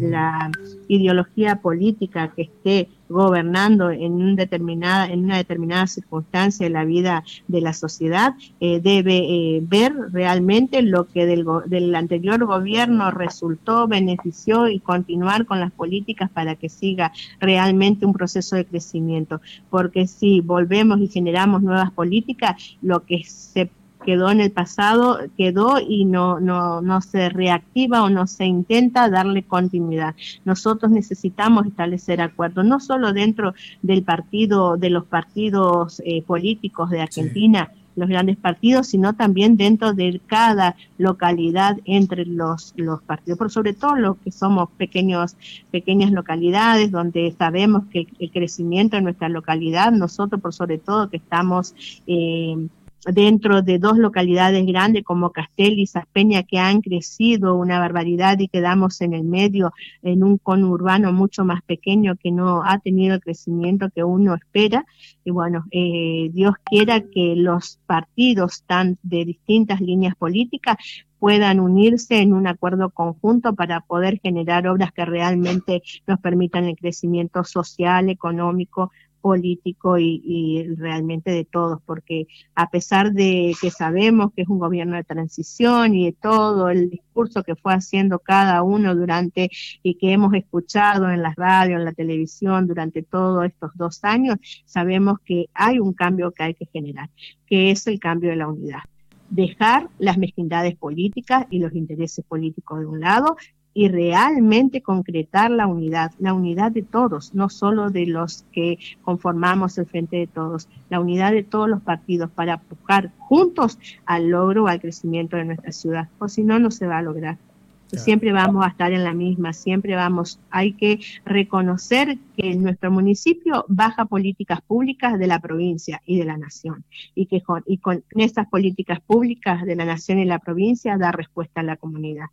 la 0.00 0.50
ideología 0.88 1.56
política 1.56 2.32
que 2.34 2.42
esté 2.42 2.88
gobernando 3.10 3.90
en, 3.90 4.12
un 4.12 4.38
en 4.40 5.24
una 5.24 5.36
determinada 5.36 5.86
circunstancia 5.86 6.64
de 6.66 6.70
la 6.70 6.84
vida 6.84 7.24
de 7.48 7.60
la 7.60 7.72
sociedad, 7.72 8.34
eh, 8.60 8.80
debe 8.80 9.16
eh, 9.16 9.60
ver 9.62 9.92
realmente 10.12 10.80
lo 10.82 11.08
que 11.08 11.26
del, 11.26 11.44
del 11.66 11.94
anterior 11.94 12.44
gobierno 12.46 13.10
resultó, 13.10 13.88
benefició 13.88 14.68
y 14.68 14.78
continuar 14.78 15.44
con 15.44 15.60
las 15.60 15.72
políticas 15.72 16.30
para 16.30 16.54
que 16.54 16.68
siga 16.68 17.12
realmente 17.40 18.06
un 18.06 18.12
proceso 18.12 18.56
de 18.56 18.64
crecimiento. 18.64 19.40
Porque 19.68 20.06
si 20.06 20.40
volvemos 20.40 21.00
y 21.00 21.08
generamos 21.08 21.62
nuevas 21.62 21.90
políticas, 21.90 22.76
lo 22.80 23.04
que 23.04 23.24
se 23.24 23.70
quedó 24.04 24.30
en 24.30 24.40
el 24.40 24.50
pasado, 24.50 25.18
quedó 25.36 25.78
y 25.80 26.04
no, 26.04 26.40
no, 26.40 26.80
no 26.80 27.00
se 27.00 27.28
reactiva 27.28 28.02
o 28.02 28.10
no 28.10 28.26
se 28.26 28.44
intenta 28.44 29.10
darle 29.10 29.42
continuidad. 29.42 30.14
Nosotros 30.44 30.90
necesitamos 30.90 31.66
establecer 31.66 32.20
acuerdos, 32.20 32.64
no 32.64 32.80
solo 32.80 33.12
dentro 33.12 33.54
del 33.82 34.02
partido, 34.02 34.76
de 34.76 34.90
los 34.90 35.04
partidos 35.04 36.02
eh, 36.04 36.22
políticos 36.22 36.90
de 36.90 37.00
Argentina, 37.00 37.70
los 37.96 38.08
grandes 38.08 38.36
partidos, 38.36 38.88
sino 38.88 39.14
también 39.14 39.56
dentro 39.56 39.92
de 39.92 40.20
cada 40.26 40.76
localidad 40.98 41.78
entre 41.84 42.24
los, 42.24 42.72
los 42.76 43.02
partidos, 43.02 43.38
por 43.38 43.50
sobre 43.50 43.74
todo 43.74 43.96
los 43.96 44.16
que 44.18 44.30
somos 44.30 44.70
pequeños, 44.76 45.36
pequeñas 45.70 46.10
localidades 46.10 46.90
donde 46.90 47.34
sabemos 47.36 47.84
que 47.92 48.06
el 48.18 48.30
crecimiento 48.30 48.96
en 48.96 49.04
nuestra 49.04 49.28
localidad, 49.28 49.92
nosotros 49.92 50.40
por 50.40 50.54
sobre 50.54 50.78
todo 50.78 51.10
que 51.10 51.18
estamos 51.18 51.74
eh, 52.06 52.56
dentro 53.04 53.62
de 53.62 53.78
dos 53.78 53.98
localidades 53.98 54.66
grandes 54.66 55.04
como 55.04 55.30
Castel 55.30 55.78
y 55.78 55.86
Saspeña 55.86 56.42
que 56.42 56.58
han 56.58 56.80
crecido 56.80 57.54
una 57.54 57.78
barbaridad 57.78 58.38
y 58.38 58.48
quedamos 58.48 59.00
en 59.00 59.14
el 59.14 59.24
medio 59.24 59.72
en 60.02 60.22
un 60.22 60.38
conurbano 60.38 61.12
mucho 61.12 61.44
más 61.44 61.62
pequeño 61.62 62.16
que 62.16 62.30
no 62.30 62.62
ha 62.64 62.78
tenido 62.78 63.14
el 63.14 63.20
crecimiento 63.20 63.90
que 63.90 64.04
uno 64.04 64.34
espera. 64.34 64.84
Y 65.24 65.30
bueno, 65.30 65.64
eh, 65.70 66.30
Dios 66.32 66.54
quiera 66.64 67.00
que 67.00 67.34
los 67.36 67.78
partidos 67.86 68.64
tan 68.66 68.98
de 69.02 69.24
distintas 69.24 69.80
líneas 69.80 70.14
políticas 70.16 70.76
puedan 71.18 71.60
unirse 71.60 72.18
en 72.18 72.32
un 72.32 72.46
acuerdo 72.46 72.90
conjunto 72.90 73.54
para 73.54 73.80
poder 73.82 74.18
generar 74.22 74.66
obras 74.66 74.90
que 74.92 75.04
realmente 75.04 75.82
nos 76.06 76.18
permitan 76.18 76.64
el 76.64 76.76
crecimiento 76.76 77.44
social, 77.44 78.08
económico, 78.08 78.90
político 79.20 79.98
y, 79.98 80.66
realmente 80.76 81.30
de 81.30 81.44
todos, 81.44 81.80
porque 81.84 82.26
a 82.54 82.70
pesar 82.70 83.12
de 83.12 83.54
que 83.60 83.70
sabemos 83.70 84.32
que 84.34 84.42
es 84.42 84.48
un 84.48 84.58
gobierno 84.58 84.96
de 84.96 85.04
transición 85.04 85.94
y 85.94 86.06
de 86.06 86.12
todo 86.12 86.70
el 86.70 86.90
discurso 86.90 87.42
que 87.42 87.56
fue 87.56 87.74
haciendo 87.74 88.18
cada 88.18 88.62
uno 88.62 88.94
durante 88.94 89.50
y 89.82 89.94
que 89.94 90.12
hemos 90.12 90.34
escuchado 90.34 91.10
en 91.10 91.22
la 91.22 91.34
radio, 91.36 91.76
en 91.76 91.84
la 91.84 91.92
televisión 91.92 92.66
durante 92.66 93.02
todos 93.02 93.44
estos 93.46 93.70
dos 93.74 94.00
años, 94.02 94.36
sabemos 94.64 95.18
que 95.24 95.46
hay 95.54 95.78
un 95.78 95.92
cambio 95.92 96.32
que 96.32 96.42
hay 96.42 96.54
que 96.54 96.66
generar, 96.66 97.10
que 97.46 97.70
es 97.70 97.86
el 97.86 97.98
cambio 97.98 98.30
de 98.30 98.36
la 98.36 98.48
unidad. 98.48 98.80
Dejar 99.28 99.88
las 99.98 100.18
mezquindades 100.18 100.76
políticas 100.76 101.46
y 101.50 101.60
los 101.60 101.72
intereses 101.74 102.24
políticos 102.24 102.80
de 102.80 102.86
un 102.86 103.00
lado 103.00 103.36
y 103.80 103.88
realmente 103.88 104.82
concretar 104.82 105.50
la 105.50 105.66
unidad, 105.66 106.12
la 106.18 106.34
unidad 106.34 106.70
de 106.70 106.82
todos, 106.82 107.34
no 107.34 107.48
solo 107.48 107.88
de 107.88 108.04
los 108.04 108.44
que 108.52 108.78
conformamos 109.00 109.78
el 109.78 109.86
frente 109.86 110.18
de 110.18 110.26
todos, 110.26 110.68
la 110.90 111.00
unidad 111.00 111.32
de 111.32 111.44
todos 111.44 111.66
los 111.66 111.80
partidos 111.80 112.30
para 112.30 112.60
buscar 112.68 113.10
juntos 113.16 113.78
al 114.04 114.28
logro, 114.28 114.68
al 114.68 114.82
crecimiento 114.82 115.38
de 115.38 115.46
nuestra 115.46 115.72
ciudad, 115.72 116.10
o 116.18 116.28
si 116.28 116.42
no, 116.44 116.58
no 116.58 116.70
se 116.70 116.86
va 116.86 116.98
a 116.98 117.02
lograr. 117.02 117.38
Siempre 117.86 118.32
vamos 118.32 118.66
a 118.66 118.68
estar 118.68 118.92
en 118.92 119.02
la 119.02 119.14
misma, 119.14 119.54
siempre 119.54 119.94
vamos, 119.94 120.38
hay 120.50 120.74
que 120.74 121.00
reconocer 121.24 122.18
que 122.36 122.52
en 122.52 122.62
nuestro 122.62 122.90
municipio 122.90 123.64
baja 123.66 124.04
políticas 124.04 124.60
públicas 124.60 125.18
de 125.18 125.26
la 125.26 125.40
provincia 125.40 126.02
y 126.04 126.18
de 126.18 126.26
la 126.26 126.36
nación, 126.36 126.84
y 127.14 127.24
que 127.24 127.40
con, 127.40 127.64
y 127.66 127.78
con 127.78 128.04
estas 128.10 128.46
políticas 128.46 129.00
públicas 129.00 129.64
de 129.64 129.74
la 129.74 129.86
nación 129.86 130.18
y 130.18 130.26
la 130.26 130.38
provincia 130.38 130.98
da 130.98 131.12
respuesta 131.12 131.62
a 131.62 131.64
la 131.64 131.76
comunidad. 131.78 132.26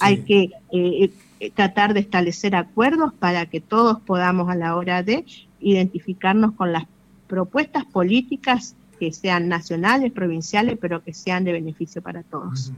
Hay 0.00 0.22
que 0.22 0.50
eh, 0.72 1.10
eh, 1.40 1.50
tratar 1.50 1.94
de 1.94 2.00
establecer 2.00 2.54
acuerdos 2.54 3.12
para 3.14 3.46
que 3.46 3.60
todos 3.60 4.00
podamos 4.00 4.48
a 4.50 4.54
la 4.54 4.76
hora 4.76 5.02
de 5.02 5.24
identificarnos 5.60 6.52
con 6.52 6.72
las 6.72 6.84
propuestas 7.26 7.84
políticas 7.84 8.74
que 8.98 9.12
sean 9.12 9.48
nacionales, 9.48 10.12
provinciales, 10.12 10.78
pero 10.80 11.02
que 11.02 11.14
sean 11.14 11.44
de 11.44 11.52
beneficio 11.52 12.02
para 12.02 12.22
todos. 12.22 12.72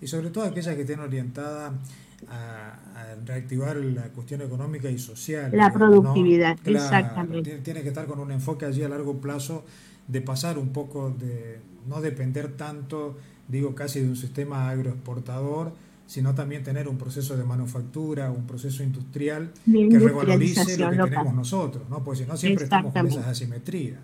Y 0.00 0.06
sobre 0.06 0.30
todo 0.30 0.44
aquellas 0.44 0.74
que 0.74 0.82
estén 0.82 1.00
orientadas 1.00 1.72
a, 2.28 2.78
reactivar 3.24 3.76
la 3.76 4.08
cuestión 4.08 4.42
económica 4.42 4.90
y 4.90 4.98
social. 4.98 5.50
La 5.54 5.72
productividad, 5.72 6.58
exactamente. 6.64 7.58
Tiene 7.58 7.82
que 7.82 7.88
estar 7.88 8.06
con 8.06 8.20
un 8.20 8.30
enfoque 8.30 8.66
allí 8.66 8.82
a 8.82 8.88
largo 8.88 9.18
plazo 9.20 9.64
de 10.06 10.20
pasar 10.20 10.58
un 10.58 10.68
poco 10.68 11.10
de 11.10 11.58
no 11.88 12.00
depender 12.00 12.56
tanto, 12.56 13.16
digo, 13.48 13.74
casi 13.74 14.00
de 14.00 14.08
un 14.08 14.16
sistema 14.16 14.68
agroexportador, 14.68 15.72
sino 16.06 16.34
también 16.34 16.62
tener 16.62 16.88
un 16.88 16.96
proceso 16.96 17.36
de 17.36 17.44
manufactura, 17.44 18.30
un 18.30 18.46
proceso 18.46 18.82
industrial 18.82 19.52
que 19.64 19.98
revalorice 19.98 20.78
lo 20.78 20.90
que 20.90 20.96
tenemos 20.96 21.34
nosotros, 21.34 21.88
¿no? 21.88 22.02
Porque 22.02 22.20
si 22.22 22.26
no 22.26 22.36
siempre 22.36 22.64
estamos 22.64 22.92
con 22.92 23.06
esas 23.06 23.26
asimetrías. 23.26 24.00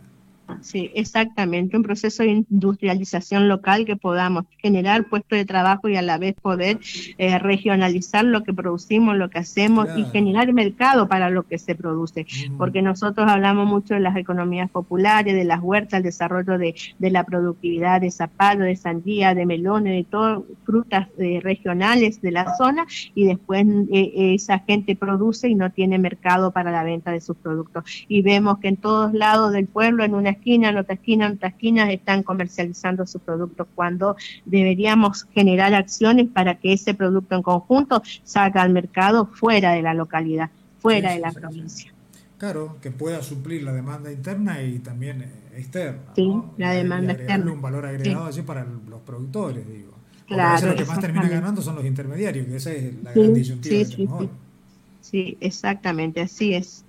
Sí, 0.60 0.90
exactamente, 0.94 1.76
un 1.76 1.82
proceso 1.82 2.22
de 2.22 2.30
industrialización 2.30 3.48
local 3.48 3.84
que 3.84 3.96
podamos 3.96 4.44
generar 4.58 5.08
puestos 5.08 5.38
de 5.38 5.44
trabajo 5.44 5.88
y 5.88 5.96
a 5.96 6.02
la 6.02 6.18
vez 6.18 6.34
poder 6.34 6.78
eh, 7.18 7.38
regionalizar 7.38 8.24
lo 8.24 8.42
que 8.44 8.52
producimos, 8.52 9.16
lo 9.16 9.30
que 9.30 9.38
hacemos 9.38 9.88
y 9.96 10.04
generar 10.04 10.52
mercado 10.52 11.08
para 11.08 11.30
lo 11.30 11.44
que 11.44 11.58
se 11.58 11.74
produce. 11.74 12.26
Porque 12.58 12.82
nosotros 12.82 13.28
hablamos 13.28 13.66
mucho 13.66 13.94
de 13.94 14.00
las 14.00 14.16
economías 14.16 14.70
populares, 14.70 15.34
de 15.34 15.44
las 15.44 15.60
huertas, 15.60 15.98
el 15.98 16.04
desarrollo 16.04 16.58
de, 16.58 16.74
la 16.98 17.24
productividad 17.24 18.00
de 18.00 18.10
zapallo, 18.10 18.64
de 18.64 18.76
sandía, 18.76 19.34
de 19.34 19.46
melones, 19.46 19.94
de 19.94 20.04
todas 20.04 20.40
frutas 20.64 21.08
eh, 21.18 21.40
regionales 21.42 22.20
de 22.20 22.30
la 22.30 22.56
zona 22.56 22.86
y 23.14 23.26
después 23.26 23.66
eh, 23.92 24.34
esa 24.34 24.60
gente 24.60 24.96
produce 24.96 25.48
y 25.48 25.54
no 25.54 25.70
tiene 25.70 25.98
mercado 25.98 26.52
para 26.52 26.70
la 26.70 26.84
venta 26.84 27.10
de 27.10 27.20
sus 27.20 27.36
productos. 27.36 27.84
Y 28.08 28.22
vemos 28.22 28.58
que 28.58 28.68
en 28.68 28.76
todos 28.76 29.12
lados 29.12 29.52
del 29.52 29.66
pueblo, 29.66 30.04
en 30.04 30.14
una 30.14 30.31
esquina, 30.32 30.70
en 30.70 30.76
otra 30.76 30.94
esquina, 30.94 31.26
en 31.26 31.32
otra 31.32 31.48
esquina, 31.48 31.90
están 31.90 32.22
comercializando 32.22 33.06
sus 33.06 33.22
productos 33.22 33.66
cuando 33.74 34.16
deberíamos 34.44 35.24
generar 35.32 35.74
acciones 35.74 36.28
para 36.28 36.56
que 36.56 36.72
ese 36.72 36.94
producto 36.94 37.34
en 37.36 37.42
conjunto 37.42 38.02
salga 38.24 38.62
al 38.62 38.70
mercado 38.70 39.26
fuera 39.26 39.72
de 39.72 39.82
la 39.82 39.94
localidad, 39.94 40.50
fuera 40.80 41.12
de 41.12 41.20
la 41.20 41.32
provincia. 41.32 41.92
Claro, 42.38 42.78
que 42.82 42.90
pueda 42.90 43.22
suplir 43.22 43.62
la 43.62 43.72
demanda 43.72 44.10
interna 44.10 44.60
y 44.62 44.80
también 44.80 45.22
eh, 45.22 45.30
externa. 45.58 46.00
Sí, 46.16 46.28
la 46.56 46.72
demanda 46.72 47.12
externa. 47.12 47.52
un 47.52 47.62
valor 47.62 47.86
agregado 47.86 48.24
así 48.24 48.42
para 48.42 48.64
los 48.64 49.00
productores, 49.02 49.64
digo. 49.68 49.92
Claro, 50.26 50.68
lo 50.70 50.74
que 50.74 50.84
más 50.84 50.98
termina 50.98 51.28
ganando 51.28 51.62
son 51.62 51.76
los 51.76 51.84
intermediarios, 51.84 52.46
que 52.46 52.56
esa 52.56 52.72
es 52.72 52.94
la 53.02 53.12
gran 53.12 53.34
disyuntiva. 53.34 53.84
Sí, 53.84 53.94
sí, 53.94 54.08
sí, 55.00 55.38
exactamente, 55.40 56.20
así 56.20 56.54
es. 56.54 56.84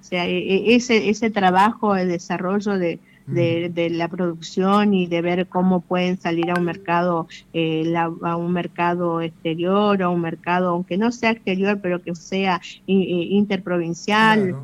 O 0.00 0.04
sea, 0.04 0.26
e, 0.26 0.38
e, 0.38 0.74
ese, 0.74 1.08
ese 1.08 1.30
trabajo, 1.30 1.96
el 1.96 2.08
desarrollo 2.08 2.78
de, 2.78 3.00
de, 3.26 3.90
la 3.90 4.08
producción 4.08 4.94
y 4.94 5.06
de 5.06 5.20
ver 5.20 5.46
cómo 5.48 5.80
pueden 5.80 6.18
salir 6.18 6.50
a 6.50 6.54
un 6.54 6.64
mercado 6.64 7.28
eh, 7.52 7.94
a 7.96 8.36
un 8.36 8.52
mercado 8.52 9.20
exterior 9.20 10.02
o 10.02 10.06
a 10.06 10.08
un 10.08 10.22
mercado 10.22 10.70
aunque 10.70 10.96
no 10.96 11.12
sea 11.12 11.32
exterior 11.32 11.78
pero 11.82 12.02
que 12.02 12.14
sea 12.14 12.62
interprovincial 12.86 14.56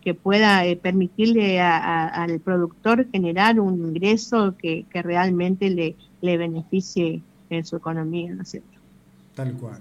que 0.00 0.14
pueda 0.14 0.64
eh, 0.64 0.76
permitirle 0.76 1.60
al 1.60 2.40
productor 2.40 3.06
generar 3.10 3.58
un 3.60 3.74
ingreso 3.88 4.54
que, 4.56 4.86
que 4.90 5.02
realmente 5.02 5.68
le, 5.68 5.96
le 6.22 6.36
beneficie 6.38 7.20
en 7.50 7.64
su 7.64 7.76
economía, 7.76 8.32
¿no 8.32 8.42
es 8.42 8.50
cierto? 8.50 8.78
Tal 9.34 9.52
cual. 9.54 9.80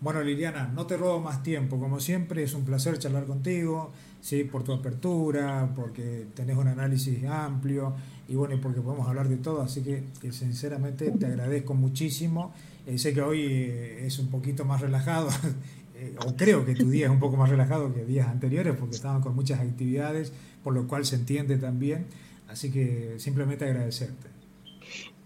Bueno, 0.00 0.22
Liliana, 0.22 0.68
no 0.74 0.86
te 0.86 0.96
robo 0.96 1.20
más 1.20 1.42
tiempo. 1.42 1.78
Como 1.78 2.00
siempre, 2.00 2.42
es 2.42 2.54
un 2.54 2.64
placer 2.64 2.98
charlar 2.98 3.26
contigo, 3.26 3.92
¿sí? 4.22 4.44
por 4.44 4.64
tu 4.64 4.72
apertura, 4.72 5.70
porque 5.76 6.26
tenés 6.34 6.56
un 6.56 6.68
análisis 6.68 7.22
amplio 7.24 7.94
y 8.26 8.34
bueno, 8.34 8.58
porque 8.62 8.80
podemos 8.80 9.06
hablar 9.06 9.28
de 9.28 9.36
todo. 9.36 9.60
Así 9.60 9.82
que, 9.82 10.32
sinceramente 10.32 11.10
te 11.10 11.26
agradezco 11.26 11.74
muchísimo. 11.74 12.54
Eh, 12.86 12.96
sé 12.96 13.12
que 13.12 13.20
hoy 13.20 13.42
eh, 13.42 14.06
es 14.06 14.18
un 14.18 14.28
poquito 14.28 14.64
más 14.64 14.80
relajado, 14.80 15.28
eh, 15.94 16.14
o 16.26 16.34
creo 16.34 16.64
que 16.64 16.74
tu 16.74 16.88
día 16.88 17.06
es 17.06 17.12
un 17.12 17.20
poco 17.20 17.36
más 17.36 17.50
relajado 17.50 17.92
que 17.92 18.06
días 18.06 18.28
anteriores, 18.28 18.74
porque 18.76 18.96
estaban 18.96 19.20
con 19.20 19.34
muchas 19.34 19.60
actividades, 19.60 20.32
por 20.64 20.72
lo 20.72 20.88
cual 20.88 21.04
se 21.04 21.16
entiende 21.16 21.58
también. 21.58 22.06
Así 22.48 22.70
que 22.70 23.16
simplemente 23.18 23.66
agradecerte. 23.66 24.39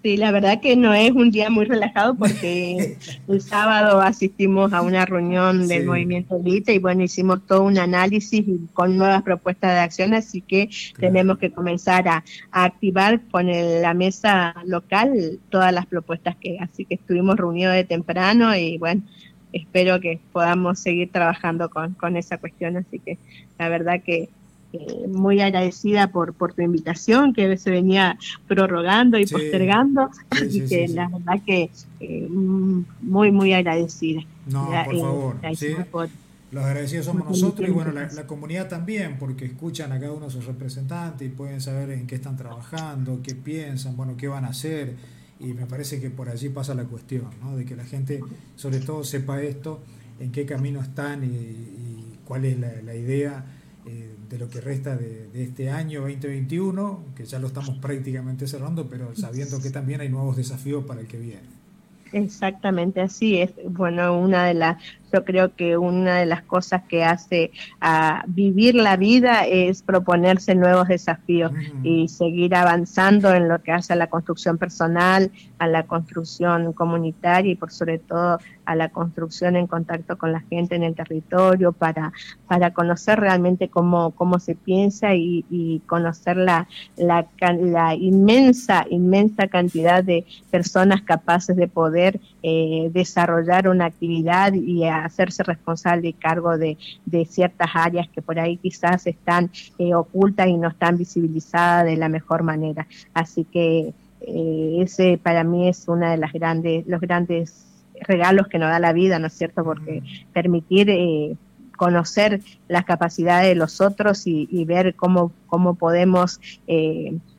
Sí, 0.04 0.18
la 0.18 0.32
verdad 0.32 0.60
que 0.60 0.76
no 0.76 0.92
es 0.92 1.12
un 1.12 1.30
día 1.30 1.48
muy 1.48 1.64
relajado 1.64 2.14
porque 2.18 2.98
el 3.26 3.40
sábado 3.40 4.02
asistimos 4.02 4.74
a 4.74 4.82
una 4.82 5.06
reunión 5.06 5.66
del 5.66 5.86
movimiento 5.86 6.36
Elite 6.36 6.74
y 6.74 6.78
bueno, 6.78 7.02
hicimos 7.02 7.46
todo 7.46 7.62
un 7.62 7.78
análisis 7.78 8.44
con 8.74 8.98
nuevas 8.98 9.22
propuestas 9.22 9.72
de 9.72 9.78
acción, 9.78 10.12
así 10.12 10.42
que 10.42 10.68
tenemos 10.98 11.38
que 11.38 11.50
comenzar 11.50 12.06
a, 12.06 12.22
activar 12.50 13.22
con 13.30 13.46
la 13.46 13.94
mesa 13.94 14.54
local 14.66 15.40
todas 15.48 15.72
las 15.72 15.86
propuestas 15.86 16.36
que, 16.36 16.58
así 16.60 16.84
que 16.84 16.96
estuvimos 16.96 17.38
reunidos 17.38 17.72
de 17.72 17.84
temprano 17.84 18.54
y 18.54 18.76
bueno, 18.76 19.00
espero 19.54 20.00
que 20.00 20.20
podamos 20.32 20.80
seguir 20.80 21.12
trabajando 21.12 21.70
con, 21.70 21.94
con 21.94 22.18
esa 22.18 22.36
cuestión, 22.36 22.76
así 22.76 22.98
que 22.98 23.16
la 23.58 23.70
verdad 23.70 24.02
que 24.04 24.28
eh, 24.74 25.06
muy 25.06 25.40
agradecida 25.40 26.08
por, 26.08 26.34
por 26.34 26.52
tu 26.52 26.62
invitación, 26.62 27.32
que 27.32 27.56
se 27.56 27.70
venía 27.70 28.18
prorrogando 28.48 29.20
y 29.20 29.24
postergando, 29.24 30.10
así 30.30 30.66
que 30.66 30.88
la 30.88 31.08
verdad 31.08 31.40
que 31.46 31.70
eh, 32.00 32.26
muy, 32.28 33.30
muy 33.30 33.52
agradecida. 33.52 34.22
No, 34.48 34.68
por 34.84 34.94
eh, 34.94 35.00
favor. 35.00 36.08
Los 36.50 36.64
agradecidos 36.64 37.06
somos 37.06 37.24
nosotros 37.24 37.68
y 37.68 37.70
bueno, 37.70 37.92
la, 37.92 38.08
la, 38.12 38.26
comunidad 38.26 38.68
también, 38.68 39.16
porque 39.16 39.44
escuchan 39.44 39.92
a 39.92 40.00
cada 40.00 40.10
uno 40.10 40.26
de 40.26 40.32
sus 40.32 40.44
representantes 40.44 41.24
y 41.24 41.30
pueden 41.30 41.60
saber 41.60 41.90
en 41.90 42.08
qué 42.08 42.16
están 42.16 42.36
trabajando, 42.36 43.20
qué 43.22 43.36
piensan, 43.36 43.96
bueno, 43.96 44.16
qué 44.16 44.26
van 44.26 44.44
a 44.44 44.48
hacer. 44.48 44.96
Y 45.38 45.52
me 45.52 45.66
parece 45.66 46.00
que 46.00 46.10
por 46.10 46.28
allí 46.28 46.48
pasa 46.48 46.74
la 46.74 46.84
cuestión, 46.84 47.26
¿no? 47.40 47.56
de 47.56 47.64
que 47.64 47.76
la 47.76 47.84
gente 47.84 48.20
sobre 48.56 48.80
todo 48.80 49.04
sepa 49.04 49.40
esto, 49.40 49.84
en 50.18 50.32
qué 50.32 50.46
camino 50.46 50.80
están 50.80 51.22
y, 51.22 52.18
cuál 52.24 52.46
es 52.46 52.58
la, 52.58 52.72
la 52.82 52.94
idea 52.94 53.44
eh, 53.86 54.13
de 54.28 54.38
lo 54.38 54.48
que 54.48 54.60
resta 54.60 54.96
de, 54.96 55.28
este 55.34 55.70
año 55.70 56.00
2021, 56.00 57.00
que 57.16 57.24
ya 57.24 57.38
lo 57.38 57.48
estamos 57.48 57.78
prácticamente 57.78 58.46
cerrando, 58.46 58.88
pero 58.88 59.14
sabiendo 59.14 59.60
que 59.60 59.70
también 59.70 60.00
hay 60.00 60.08
nuevos 60.08 60.36
desafíos 60.36 60.84
para 60.84 61.00
el 61.00 61.06
que 61.06 61.18
viene. 61.18 61.54
Exactamente, 62.12 63.00
así 63.00 63.38
es. 63.38 63.50
Bueno, 63.68 64.16
una 64.16 64.46
de 64.46 64.54
las 64.54 64.82
yo 65.14 65.24
creo 65.24 65.54
que 65.54 65.76
una 65.76 66.16
de 66.16 66.26
las 66.26 66.42
cosas 66.42 66.82
que 66.88 67.04
hace 67.04 67.52
a 67.80 68.24
vivir 68.26 68.74
la 68.74 68.96
vida 68.96 69.46
es 69.46 69.82
proponerse 69.82 70.56
nuevos 70.56 70.88
desafíos 70.88 71.52
y 71.84 72.08
seguir 72.08 72.56
avanzando 72.56 73.32
en 73.32 73.48
lo 73.48 73.62
que 73.62 73.70
hace 73.70 73.92
a 73.92 73.96
la 73.96 74.08
construcción 74.08 74.58
personal, 74.58 75.30
a 75.58 75.68
la 75.68 75.84
construcción 75.84 76.72
comunitaria 76.72 77.52
y 77.52 77.54
por 77.54 77.70
sobre 77.70 77.98
todo 77.98 78.38
a 78.64 78.74
la 78.74 78.88
construcción 78.88 79.54
en 79.54 79.68
contacto 79.68 80.18
con 80.18 80.32
la 80.32 80.40
gente 80.40 80.74
en 80.74 80.82
el 80.82 80.96
territorio 80.96 81.72
para, 81.72 82.12
para 82.48 82.72
conocer 82.72 83.20
realmente 83.20 83.68
cómo, 83.68 84.10
cómo 84.12 84.40
se 84.40 84.56
piensa 84.56 85.14
y, 85.14 85.44
conocer 85.86 86.36
la, 86.36 86.66
la, 86.96 87.26
la, 87.60 87.94
inmensa, 87.94 88.86
inmensa 88.90 89.48
cantidad 89.48 90.02
de 90.02 90.24
personas 90.50 91.02
capaces 91.02 91.56
de 91.56 91.68
poder 91.68 92.20
eh, 92.46 92.90
desarrollar 92.92 93.68
una 93.68 93.86
actividad 93.86 94.52
y 94.52 94.84
hacerse 94.84 95.42
responsable 95.42 96.08
y 96.08 96.12
cargo 96.12 96.58
de, 96.58 96.76
ciertas 97.26 97.70
áreas 97.72 98.06
que 98.10 98.20
por 98.20 98.38
ahí 98.38 98.58
quizás 98.58 99.06
están 99.06 99.50
eh, 99.78 99.94
ocultas 99.94 100.48
y 100.48 100.58
no 100.58 100.68
están 100.68 100.98
visibilizadas 100.98 101.86
de 101.86 101.96
la 101.96 102.10
mejor 102.10 102.42
manera. 102.42 102.86
Así 103.14 103.44
que 103.44 103.94
eh, 104.20 104.76
ese 104.78 105.16
para 105.16 105.42
mí 105.42 105.68
es 105.68 105.88
una 105.88 106.10
de 106.10 106.18
las 106.18 106.34
grandes, 106.34 106.86
los 106.86 107.00
grandes 107.00 107.64
regalos 108.02 108.48
que 108.48 108.58
nos 108.58 108.68
da 108.68 108.78
la 108.78 108.92
vida, 108.92 109.18
¿no 109.18 109.28
es 109.28 109.32
cierto? 109.32 109.64
Porque 109.64 110.02
permitir 110.34 110.90
eh, 110.90 111.36
conocer 111.78 112.42
las 112.68 112.84
capacidades 112.84 113.48
de 113.48 113.54
los 113.54 113.80
otros 113.80 114.26
y, 114.26 114.48
y 114.50 114.66
ver 114.66 114.94
cómo, 114.96 115.32
cómo 115.46 115.76
podemos 115.76 116.40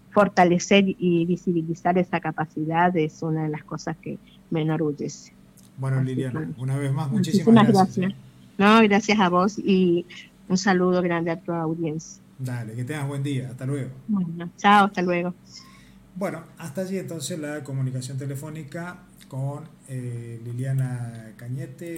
fortalecer 0.10 0.86
y 0.88 1.26
visibilizar 1.26 1.98
esa 1.98 2.22
capacidad 2.22 2.96
es 2.96 3.22
una 3.22 3.44
de 3.44 3.50
las 3.50 3.66
cosas 3.66 3.98
que 3.98 4.18
me 4.56 4.62
enorgullece. 4.62 5.34
Bueno, 5.78 6.02
Liliana, 6.02 6.50
una 6.58 6.78
vez 6.78 6.94
más, 6.94 7.12
muchísimas, 7.12 7.68
gracias. 7.68 8.14
No, 8.58 8.82
gracias 8.84 9.20
a 9.20 9.28
vos 9.28 9.60
y 9.60 10.06
un 10.48 10.58
saludo 10.58 11.02
grande 11.02 11.32
a 11.32 11.40
tu 11.40 11.52
audiencia. 11.52 12.22
Dale, 12.40 12.74
que 12.74 12.86
tengas 12.86 13.08
buen 13.08 13.22
día. 13.22 13.50
Hasta 13.50 13.66
luego. 13.66 13.90
Bueno, 14.08 14.50
chao, 14.58 14.86
hasta 14.86 15.02
luego. 15.02 15.34
Bueno, 16.16 16.44
hasta 16.58 16.82
allí 16.82 16.98
entonces 16.98 17.38
la 17.38 17.64
comunicación 17.66 18.18
telefónica 18.18 19.00
con 19.28 19.66
eh, 19.90 20.40
Liliana 20.46 21.34
Cañete. 21.36 21.94